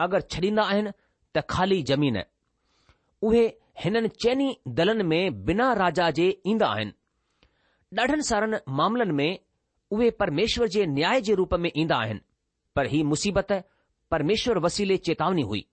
अगरि 0.07 0.29
छॾींदा 0.35 0.63
आहिनि 0.73 0.91
त 1.35 1.45
खाली 1.55 1.81
ज़मीन 1.91 2.17
उहे 3.31 3.43
हिननि 3.83 4.07
चइनी 4.23 4.49
दलनि 4.79 5.03
में 5.11 5.43
बिना 5.45 5.71
राजा 5.81 6.09
जे 6.21 6.27
ईंदा 6.53 6.67
आहिनि 6.77 7.99
ॾाढनि 8.01 8.23
सारनि 8.31 8.57
मामलनि 8.81 9.13
में 9.21 9.31
उहे 9.93 10.09
परमेश्वर 10.19 10.67
जे 10.73 10.85
न्याय 10.95 11.21
जे 11.25 11.33
रूप 11.35 11.53
में 11.63 11.69
ईंदा 11.75 11.95
आहिनि 12.03 12.19
पर 12.75 12.85
ही 12.93 13.01
मुसीबत 13.09 13.51
परमेश्वर 14.11 14.57
वसीले 14.65 14.97
चेतावनी 15.07 15.41
हुई 15.49 15.65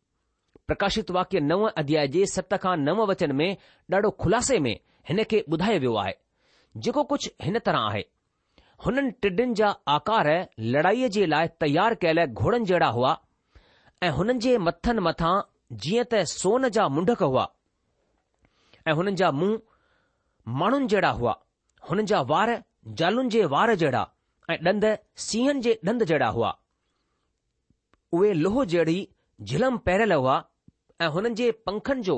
प्रकाशित 0.66 1.11
वाक्य 1.16 1.40
नव 1.40 1.64
अध्याय 1.83 2.09
जे 2.16 2.24
सत 2.35 2.54
खां 2.62 2.76
नव 2.83 3.00
वचन 3.11 3.33
में 3.40 3.50
ॾाढो 3.94 4.11
ख़ुलासे 4.24 4.59
में 4.66 4.74
हिन 5.11 5.22
खे 5.30 5.40
ॿुधायो 5.52 5.78
वियो 5.85 5.94
आहे 6.02 6.12
जेको 6.87 7.04
कुझु 7.12 7.30
हिन 7.46 7.59
तरह 7.68 7.87
आहे 7.92 8.02
हुननि 8.87 9.11
टिडनि 9.24 9.54
जा 9.62 9.70
आकार 9.96 10.28
लड़ाईअ 10.76 11.09
जे 11.16 11.24
लाइ 11.35 11.48
तयारु 11.64 12.00
कयल 12.04 12.24
घोड़नि 12.26 12.64
जहिड़ा 12.72 12.90
हुआ 13.00 13.16
ऐं 14.02 14.11
हुननि 14.18 14.38
जे 14.46 14.56
मथनि 14.68 15.06
मथां 15.09 15.33
जीअं 15.87 16.06
त 16.14 16.22
सोन 16.38 16.68
जा 16.78 16.88
मुंडक 16.98 17.22
हुआ 17.33 17.48
ऐं 18.88 19.00
हुननि 19.00 19.18
जा 19.24 19.30
मुंहुं 19.42 19.59
माण्हुनि 20.64 20.92
जहिड़ा 20.94 21.12
हुआ 21.22 21.38
हुननि 21.90 22.11
जा 22.14 22.20
वार 22.35 22.59
जालुनि 22.98 23.28
जे 23.32 23.44
वार 23.52 23.74
जहिड़ा 23.82 24.02
ऐं 24.52 24.56
ॾंद 24.70 24.84
सीहनि 25.26 25.60
जे 25.64 25.72
ॾंद 25.88 26.04
जहिड़ा 26.10 26.28
हुआ 26.36 26.52
उहे 28.18 28.32
लोह 28.44 28.64
जहिड़ी 28.74 28.98
झिलम 29.50 29.76
पहिरियल 29.88 30.12
हुआ 30.20 30.36
ऐं 31.04 31.08
हुननि 31.16 31.34
जे 31.40 31.50
पंखनि 31.68 32.02
जो 32.08 32.16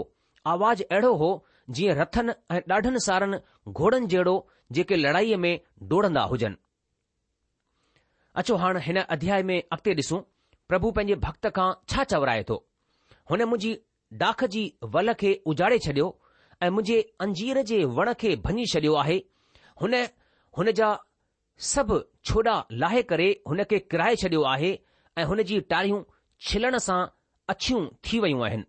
आवाज़ 0.54 0.82
अहिड़ो 0.82 1.12
हो 1.22 1.30
जीअं 1.78 1.96
रथनि 2.00 2.34
ऐं 2.54 2.60
ॾाढनि 2.74 3.00
सारनि 3.06 3.38
घोड़नि 3.72 4.06
जहिड़ो 4.14 4.36
जेके 4.76 4.96
लड़ाईअ 5.02 5.36
में 5.46 5.58
डोड़ंदा 5.92 6.22
हुजनि 6.34 6.56
अचो 8.40 8.56
हाणे 8.64 8.80
हिन 8.86 8.98
अध्याय 9.02 9.42
में 9.50 9.56
अॻिते 9.74 9.94
ॾिसूं 10.00 10.20
प्रभु 10.68 10.90
पंहिंजे 10.98 11.14
भक्त 11.26 11.46
खां 11.56 11.68
छा 11.94 12.04
चवराए 12.14 12.44
थो 12.48 12.56
हुन 13.30 13.42
मुंहिंजी 13.52 13.72
डाख 14.24 14.44
जी 14.54 14.62
वल 14.94 15.12
खे 15.22 15.32
उजाड़े 15.54 15.78
छडि॒यो 15.86 16.08
ऐं 16.66 16.70
मुंहिंजे 16.76 16.98
अंजीर 17.26 17.62
जे 17.72 17.84
वण 17.98 18.12
खे 18.22 18.34
भञी 18.46 18.66
छडि॒यो 18.72 18.94
आहे 19.04 19.18
हुन 19.82 19.94
हुन 20.58 20.70
जा 20.78 20.88
सभु 21.72 21.98
छोॾा 22.28 22.56
लाहे 22.82 23.02
करे 23.10 23.28
हुन 23.48 23.62
खे 23.70 23.78
किराए 23.92 24.16
छॾियो 24.22 24.42
आहे 24.54 24.70
ऐं 25.18 25.24
हुन 25.30 25.42
जी 25.50 25.60
टारियूं 25.72 26.02
छिलण 26.48 26.78
सां 26.86 26.98
अछियूं 27.52 27.86
थी 28.08 28.18
वयूं 28.24 28.44
आहिनि 28.46 28.64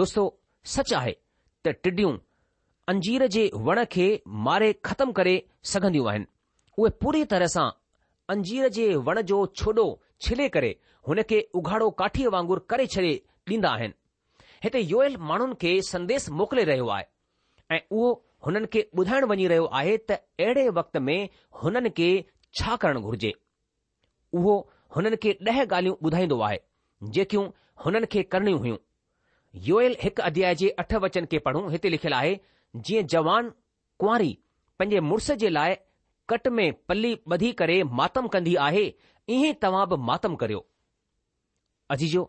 दोस्तो 0.00 0.24
सच 0.74 0.92
आहे 1.00 1.14
त 1.66 1.74
टिडियूं 1.86 2.12
अंजीर 2.88 3.26
जे 3.36 3.44
वण 3.68 3.84
खे 3.94 4.06
मारे 4.48 4.72
ख़तमु 4.88 5.12
करे 5.20 5.34
सघंदियूं 5.72 6.08
आहिनि 6.12 6.26
उहे 6.78 6.90
पूरी 7.02 7.24
तरह 7.34 7.52
सां 7.56 7.68
अंजीर 8.34 8.68
जे 8.78 8.86
वण 9.08 9.20
जो 9.32 9.44
छोॾो 9.60 9.86
छिले 10.26 10.48
करे 10.56 10.74
हुन 11.08 11.22
खे 11.32 11.40
उघाड़ो 11.62 11.90
काठीअ 12.02 12.30
वांगुरु 12.36 12.64
करे 12.72 12.86
छॾे 12.96 13.12
ॾींदा 13.52 13.68
आहिनि 13.76 14.62
हिते 14.64 14.80
योयल 14.88 15.16
माण्हुनि 15.30 15.54
खे 15.62 15.70
संदेस 15.92 16.28
मोकिले 16.40 16.64
रहियो 16.72 16.88
आहे 16.96 17.04
ऐं 17.76 17.80
उहो 17.96 18.10
हुननि 18.46 18.66
खे 18.72 18.80
ॿुधाइण 18.98 19.24
वञी 19.30 19.46
रहियो 19.50 19.64
आहे 19.78 19.96
त 19.96 20.12
अहिड़े 20.40 20.68
वक़्त 20.78 20.96
में 21.06 21.18
हुननि 21.62 21.90
खे 21.98 22.08
छा 22.60 22.76
करणु 22.82 23.00
घुर्जे 23.08 23.32
उहो 24.38 24.54
हुननि 24.96 25.16
खे 25.24 25.32
ॾह 25.50 25.60
ॻाल्हियूं 25.64 25.96
ॿुधाईंदो 26.06 26.38
आहे 26.46 26.58
जेकियूं 27.16 27.44
हुननि 27.84 28.06
खे 28.14 28.22
करणियूं 28.34 28.58
हुयूं 28.60 28.76
योयल 29.68 29.96
हिकु 30.02 30.22
अध्याय 30.30 30.54
जे 30.62 30.68
अठ 30.82 30.94
वचन 31.04 31.24
खे 31.32 31.38
पढ़ूं 31.48 31.70
हिते 31.72 31.88
लिखियलु 31.94 32.16
आहे 32.16 32.38
जीअं 32.88 33.06
जवान 33.14 33.50
कुंवारी 34.02 34.32
पंहिंजे 34.78 35.00
मुड़ुस 35.10 35.30
जे 35.42 35.48
लाइ 35.58 35.74
कट 36.32 36.48
में 36.56 36.66
पली 36.88 37.14
ॿधी 37.32 37.52
करे 37.60 37.82
मातम 38.00 38.26
कंदी 38.34 38.54
आहे 38.68 38.84
ईअं 39.36 39.54
तव्हां 39.62 39.86
बि 39.92 39.96
मातम 40.10 40.34
करियो 40.42 40.64
अजीजो 41.96 42.22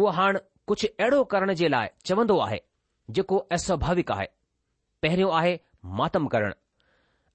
उहो 0.00 0.08
हाणे 0.18 0.40
कुझु 0.68 0.88
अहिड़ो 1.00 1.22
करण 1.34 1.54
जे 1.62 1.68
लाइ 1.76 1.88
चवंदो 2.10 2.38
आहे 2.46 2.60
जेको 3.18 3.36
अस्भाविक 3.56 4.10
आहे 4.18 4.28
पहिरियों 5.02 5.32
आहे 5.38 5.58
मातम 6.00 6.26
करणु 6.34 6.52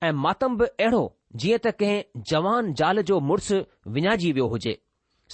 ऐं 0.08 0.12
मातम 0.24 0.56
बि 0.62 0.66
अहिड़ो 0.84 1.04
जीअं 1.44 1.60
त 1.66 1.72
कंहिं 1.82 2.24
जवान 2.32 2.72
ज़ाल 2.80 3.02
जो 3.10 3.20
मुड़ुसु 3.30 3.58
विञाइजी 3.98 4.32
वियो 4.40 4.48
हुजे 4.54 4.74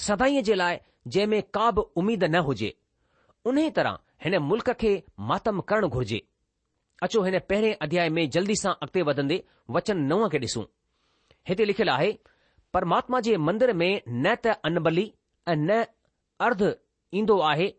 सदाईअ 0.05 0.41
जे 0.49 0.55
लाइ 0.61 0.77
जंहिं 1.15 1.27
में 1.31 1.41
का 1.57 1.69
बि 1.79 1.83
उमेद 2.01 2.23
न 2.27 2.43
हुजे 2.49 2.69
उन 3.51 3.59
ई 3.63 3.69
तरह 3.79 3.97
हिन 4.25 4.37
मुल्क़ 4.51 4.71
खे 4.83 4.91
मातम 5.31 5.61
करणु 5.71 5.89
घुर्जे 5.97 6.21
अचो 7.07 7.23
हिन 7.27 7.39
पहिरें 7.49 7.77
अध्याय 7.87 8.09
में 8.17 8.21
जल्दी 8.37 8.55
सां 8.63 8.73
अॻिते 8.87 9.01
वधंदे 9.11 9.41
वचन 9.77 10.05
नव 10.11 10.27
खे 10.35 10.39
ॾिसूं 10.47 10.65
हिते 11.49 11.65
लिखियलु 11.71 11.91
आहे 11.97 12.11
परमात्मा 12.77 13.19
जे 13.27 13.37
मंदर 13.49 13.73
में 13.81 13.89
न 14.07 14.35
त 14.47 14.57
अनबली 14.71 15.05
ऐं 15.51 15.55
न 15.67 15.81
अर्ध 16.47 16.67
ईंदो 17.21 17.39
आहे 17.51 17.69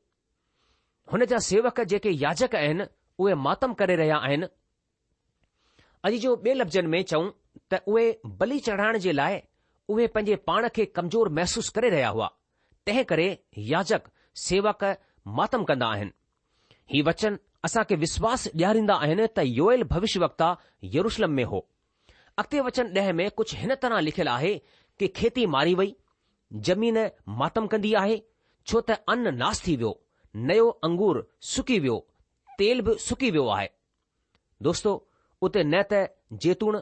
हुन 1.12 1.24
जा 1.34 1.38
सेवक 1.50 1.80
जेके 1.94 2.10
याजक 2.22 2.54
आहिनि 2.62 2.84
उहे 3.20 3.34
मातम 3.46 3.72
करे 3.80 3.94
रहिया 4.00 4.16
आहिनि 4.26 4.46
अॼु 6.08 6.18
जो 6.20 6.34
ॿिए 6.44 6.52
लफ़्ज़नि 6.60 6.88
में 6.92 7.02
चऊं 7.10 7.26
त 7.72 7.80
उहे 7.94 8.04
बली 8.42 8.58
चढ़ाइण 8.68 8.98
जे 9.06 9.12
लाइ 9.12 9.34
उहे 9.94 10.06
पंहिंजे 10.14 10.36
पाण 10.50 10.68
खे 10.78 10.84
कमज़ोर 10.98 11.28
महसूसु 11.38 11.72
करे 11.78 11.88
रहिया 11.94 12.08
हुआ 12.16 12.28
तंहिं 12.86 13.04
करे 13.12 13.26
याजक 13.72 14.08
सेवक 14.44 14.84
मातम 15.40 15.64
कंदा 15.70 15.88
आहिनि 15.96 16.16
ही 16.94 17.02
वचन 17.10 17.36
असां 17.68 17.82
खे 17.90 17.96
विश्वास 18.06 18.46
ॾियारींदा 18.54 18.94
आहिनि 19.06 19.26
त 19.38 19.44
योयल 19.60 19.84
भविष्य 19.94 20.20
वक्ता 20.26 20.50
यरुशलम 20.96 21.36
में 21.40 21.44
हो 21.52 21.62
अॻिते 22.42 22.60
वचन 22.68 22.94
ॾह 23.02 23.12
में 23.20 23.26
कुझु 23.42 23.58
हिन 23.64 23.74
तरह 23.84 24.00
लिखियलु 24.10 24.30
आहे 24.36 24.54
कि 24.98 25.08
खेती 25.20 25.46
मारी 25.56 25.74
वई 25.82 25.94
जमीन 26.70 27.04
मातम 27.42 27.66
कंदी 27.74 27.92
आहे 28.04 28.18
छो 28.70 28.80
त 28.92 29.00
अन्न 29.16 29.34
नास 29.44 29.66
थी 29.66 29.76
वियो 29.84 29.92
नयो 30.52 30.68
अंगूर 30.90 31.26
सुकी 31.54 31.78
वियो 31.86 31.98
तेल 32.60 32.80
बि 32.86 32.94
सुकी 33.02 33.30
वियो 33.34 33.44
आहे 33.56 33.68
दोस्तो 34.66 34.90
उते 35.48 35.62
न 35.64 35.78
त 35.92 36.00
जेतूण 36.44 36.74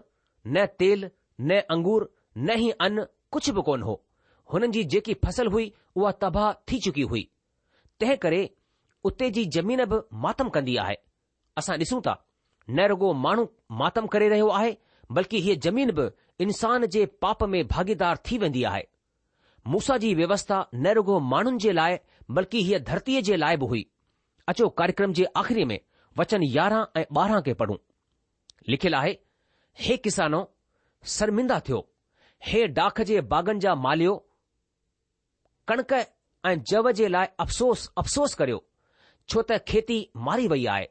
न 0.46 0.64
तेल 0.82 1.04
न 1.40 1.58
अंगूर 1.74 2.06
न 2.38 2.56
ई 2.62 2.70
अन 2.86 3.04
कुझु 3.36 3.52
बि 3.58 3.62
कोन 3.68 3.82
हो 3.88 3.92
हुननि 4.54 4.72
जी 4.76 4.82
जेकी 4.94 5.14
फ़सल 5.26 5.48
हुई 5.56 5.66
उहा 6.00 6.10
तबाह 6.24 6.52
थी 6.70 6.78
चुकी 6.86 7.02
हुई 7.12 7.22
तंहिं 8.00 8.16
करे 8.24 8.40
उते 9.10 9.28
जी 9.36 9.44
जमीन 9.58 9.84
बि 9.92 10.00
मातम 10.28 10.48
कंदी 10.56 10.74
आहे 10.84 10.96
असां 11.62 11.76
ॾिसूं 11.84 12.00
था 12.08 12.14
न 12.70 12.86
रुगो 12.94 13.12
माण्हू 13.26 13.44
मातम 13.82 14.06
करे 14.16 14.28
रहियो 14.32 14.48
आहे 14.62 14.74
बल्कि 15.18 15.40
हीअ 15.46 15.56
ज़मीन 15.68 15.92
बि 16.00 16.08
इंसान 16.46 16.86
जे 16.96 17.04
पाप 17.26 17.44
में 17.54 17.60
भागीदार 17.74 18.18
थी 18.30 18.38
वेंदी 18.46 18.64
आहे 18.72 18.82
मूसा 19.74 19.96
जी 20.06 20.12
व्यवस्था 20.22 20.58
न 20.74 20.94
रुगो 21.00 21.20
माण्हुनि 21.34 21.64
जे 21.66 21.72
लाइ 21.80 21.98
बल्कि 22.40 22.64
हीअ 22.70 22.82
धरतीअ 22.90 23.22
जे 23.30 23.36
लाइ 23.44 23.56
बि 23.62 23.66
हुई 23.72 23.84
अचो 24.48 24.68
कार्यक्रम 24.80 25.12
जे 25.12 25.24
आख़िरी 25.36 25.64
में 25.70 25.78
वचन 26.18 26.42
यारहं 26.42 26.84
ऐं 27.00 27.04
ॿारहं 27.16 27.40
खे 27.46 27.52
पढ़ूं 27.62 27.76
लिखियलु 28.68 28.96
आहे 28.96 29.12
हे 29.80 29.96
किसानो 30.04 30.40
शर्मिंदा 31.14 31.58
थियो 31.68 31.80
हे 32.46 32.66
डाख 32.78 33.00
जे 33.10 33.20
बागनि 33.32 33.60
जा 33.64 33.74
मालियो 33.86 34.14
कणिक 35.68 35.92
ऐं 36.46 36.54
जव 36.70 36.90
जे 37.00 37.08
लाइ 37.08 37.26
अफ़सोस 37.46 37.86
अफ़सोस 38.04 38.34
करियो 38.42 38.62
छो 39.28 39.42
त 39.42 39.58
खेती 39.72 39.98
मारी 40.28 40.48
वई 40.54 40.64
आहे 40.76 40.88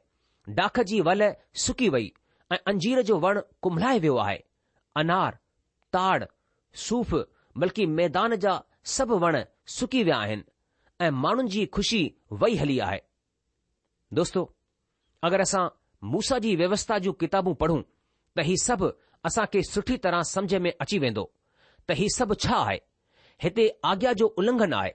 डाख 0.62 0.80
जी 0.94 1.02
वल 1.10 1.28
सुकी 1.66 1.90
वई 1.98 2.12
ऐं 2.52 2.58
अंजीर 2.74 3.02
जो 3.12 3.20
वण 3.26 3.40
कुमलाए 3.68 4.00
वियो 4.06 4.18
आहे 4.26 4.38
अनार 5.04 5.40
ताड़ 5.98 6.24
सूफ़ 6.86 7.16
बल्कि 7.66 7.86
मैदान 8.02 8.36
जा 8.48 8.56
सभु 8.98 9.20
वण 9.28 9.42
सुकी 9.80 10.04
विया 10.12 10.18
आहिनि 10.28 10.48
ऐं 11.08 11.12
माण्हुनि 11.26 11.50
जी 11.58 11.66
खु़शी 11.80 12.02
वई 12.46 12.56
हली 12.64 12.80
आहे 12.90 13.02
दोस्तो 14.16 14.42
अगरि 15.28 15.42
असां 15.44 15.66
मूसा 16.10 16.38
जी 16.44 16.56
व्यवस्था 16.60 16.98
जूं 17.06 17.12
किताबूं 17.24 17.54
पढ़ूं 17.62 17.82
त 18.38 18.44
हीउ 18.50 18.56
सभु 18.64 18.90
असांखे 19.30 19.62
सुठी 19.70 19.98
तरह 20.06 20.22
सम्झ 20.32 20.54
में 20.66 20.72
अची 20.84 21.00
वेंदो 21.04 21.24
त 21.90 21.96
हीउ 22.02 22.10
सभु 22.16 22.34
छा 22.44 22.56
आहे 22.68 22.78
हिते 23.44 23.66
आज्ञा 23.90 24.14
जो 24.22 24.28
उलंघन 24.44 24.74
आहे 24.78 24.92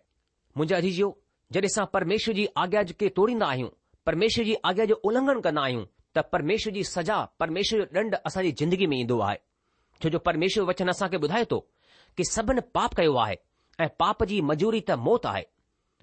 मुंहिंजा 0.57 0.81
जीजियो 0.87 1.11
जॾहिं 1.57 1.69
असां 1.73 1.85
परमेश्वर 1.99 2.35
जी 2.41 2.47
आज्ञा 2.65 2.83
खे 3.01 3.09
तोड़ींदा 3.19 3.47
आहियूं 3.47 3.69
परमेश्वर 4.11 4.45
जी 4.51 4.55
आज्ञा 4.71 4.85
जो 4.91 4.95
उल्लंघन 5.11 5.41
कंदा 5.49 5.63
आहियूं 5.65 5.85
त 6.17 6.25
परमेश्वर 6.37 6.73
जी 6.79 6.85
सजा 6.95 7.21
परमेश्वर 7.45 7.81
जो 7.85 8.01
ॾंढ 8.03 8.15
असांजी 8.27 8.53
ज़िंदगी 8.63 8.87
में 8.87 8.97
ईंदो 9.01 9.19
आहे 9.29 9.37
छो 10.05 10.09
जो 10.09 10.19
परमेश्व 10.31 10.65
वचन 10.71 10.89
असांखे 10.97 11.17
ॿुधाए 11.27 11.45
थो 11.53 11.59
कि 12.17 12.25
सभिन 12.33 12.61
पाप 12.79 12.95
कयो 13.03 13.15
आहे 13.27 13.37
ऐं 13.85 13.89
पाप 14.05 14.25
जी 14.33 14.41
मजूरी 14.53 14.81
त 14.91 15.01
मौत 15.09 15.27
आहे 15.35 15.45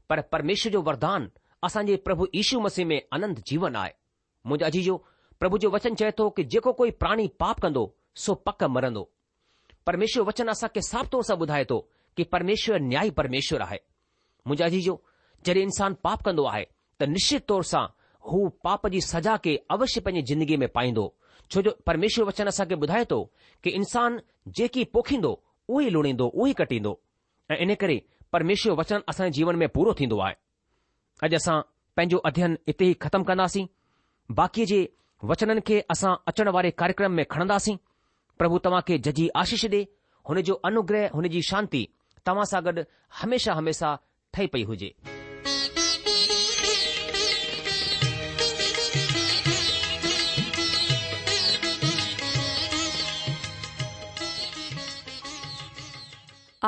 पर 0.10 0.22
परमेश्वर 0.36 0.72
जो 0.78 0.82
वरदान 0.92 1.30
असांजे 1.64 1.96
प्रभु 2.06 2.26
ईशू 2.40 2.60
मसीह 2.62 2.86
में 2.88 3.00
आनंद 3.14 3.40
जीवन 3.48 3.76
आहे 3.76 3.92
मुंहिंजा 4.50 4.70
जी 4.76 4.82
जो 4.84 4.94
प्रभु 5.40 5.58
जो 5.64 5.70
वचन 5.72 5.96
चए 6.02 6.12
थो 6.20 6.28
की 6.38 6.44
जेको 6.54 6.72
कोई 6.82 6.92
प्राणी 7.02 7.28
पाप 7.44 7.60
कंदो 7.66 7.84
सो 8.26 8.34
पक 8.50 8.64
मरंदो 8.76 9.04
परमेश्वर 9.90 10.24
वचन 10.30 10.50
असांखे 10.54 10.82
साफ़ 10.90 11.08
तौर 11.16 11.24
सां 11.32 11.38
ॿुधाए 11.46 11.64
थो 11.70 11.80
कि 12.18 12.24
परमेश्वर 12.36 12.80
न्याई 12.92 13.10
परमेश्वर 13.20 13.62
आहे 13.66 13.78
मुंहिंजा 14.48 14.68
जी 14.76 14.82
जॾहिं 14.88 15.62
इंसानु 15.64 15.96
पाप 16.08 16.24
कंदो 16.30 16.44
आहे 16.54 16.64
त 17.00 17.10
निश्चित 17.16 17.48
तौर 17.52 17.64
सां 17.72 17.84
हू 18.32 18.48
पाप 18.68 18.88
जी 18.96 19.02
सजा 19.12 19.36
खे 19.46 19.56
अवश्य 19.76 20.02
पंहिंजी 20.08 20.34
ज़िंदगीअ 20.34 20.60
में 20.64 20.68
पाईंदो 20.80 21.06
छो 21.54 21.62
जो 21.68 21.72
परमेश्वर 21.92 22.26
वचन 22.32 22.48
असांखे 22.54 22.76
ॿुधाए 22.86 23.04
थो 23.14 23.20
की 23.64 23.70
इंसानु 23.80 24.52
जेकी 24.62 24.84
पोखींदो 24.96 25.32
उहो 25.70 25.80
ई 25.82 25.90
लुणींदो 25.96 26.28
उहो 26.34 26.48
ई 26.48 26.54
कटींदो 26.64 26.96
ऐं 27.54 27.58
इन 27.68 27.74
करे 27.84 28.00
परमेश्वर 28.38 28.74
वचन 28.82 29.00
असांजे 29.14 29.36
जीवन 29.40 29.56
में 29.64 29.68
पूरो 29.78 29.94
थींदो 30.02 30.20
आहे 30.28 30.36
अॼु 31.24 31.36
असां 31.36 31.62
पंहिंजो 31.98 32.18
अध्ययन 32.28 32.54
हिते 32.70 32.86
ई 32.90 32.94
ख़तमु 33.04 33.24
कंदासीं 33.30 33.66
बाक़ीअ 34.40 34.66
जे 34.72 34.78
वचननि 35.30 35.62
खे 35.68 35.80
असां 35.94 36.12
अचण 36.32 36.48
वारे 36.56 36.70
कार्यक्रम 36.82 37.12
में 37.20 37.26
खणंदासीं 37.32 37.76
प्रभु 38.40 38.58
तव्हांखे 38.66 38.98
जजी 39.08 39.28
आशीष 39.42 39.66
ॾे 39.72 39.82
हुन 40.30 40.42
जो 40.50 40.54
अनुग्रह 40.70 41.10
हुनजी 41.16 41.42
शांती 41.50 41.84
तव्हां 42.28 42.46
सां 42.52 42.64
गॾु 42.66 42.84
हमेशा 43.22 43.54
हमेशा 43.54 43.96
ठही 44.34 44.48
पई 44.54 44.64
हुजे 44.64 44.92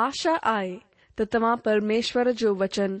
आशा 0.06 0.34
आहे 0.54 0.76
त 1.18 1.22
तव्हां 1.32 1.56
परमेश्वर 1.64 2.30
जो 2.42 2.54
वचन 2.62 3.00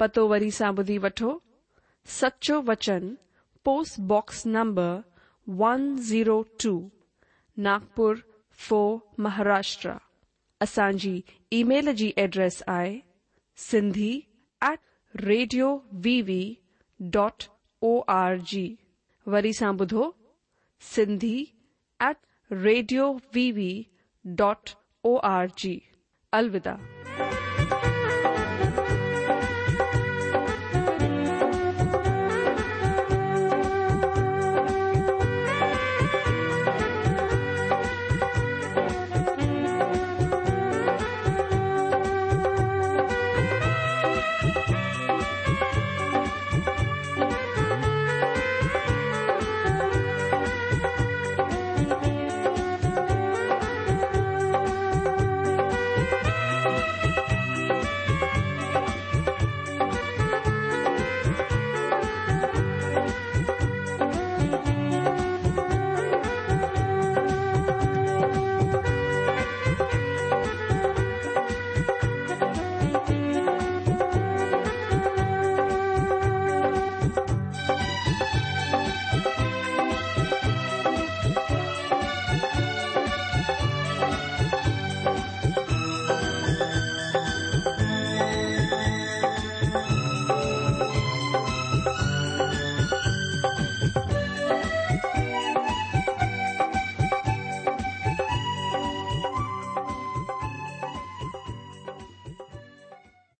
पतो 0.00 0.22
वरी 0.28 0.50
सां 0.56 0.68
ॿुधी 0.80 0.96
वठो 1.04 1.30
सचो 2.18 2.54
वचन 2.68 3.08
post box 3.68 4.42
number 4.52 4.92
one 5.62 5.82
zero 6.10 6.36
two 6.62 6.72
Nagpur 7.66 8.20
four 8.68 8.78
Maharashtra 9.26 9.92
असांजी 10.66 11.12
ईमेल 11.58 11.92
जी 12.00 12.12
एड्रेस 12.24 12.62
आहे 12.76 12.94
Sindhi 13.68 14.10
at 14.70 14.78
radio 15.24 15.68
V 16.06 16.40
dot 17.18 17.44
O 17.90 17.96
R 18.16 18.36
G 18.52 18.66
वरी 19.36 19.52
सां 19.60 19.76
ॿुधो 19.80 20.10
Sindhi 20.94 21.36
at 22.08 22.16
radio 22.64 23.12
dot 24.42 24.70
O 25.12 25.16
R 25.34 25.46
G 25.58 25.78
अलविदा 26.40 26.78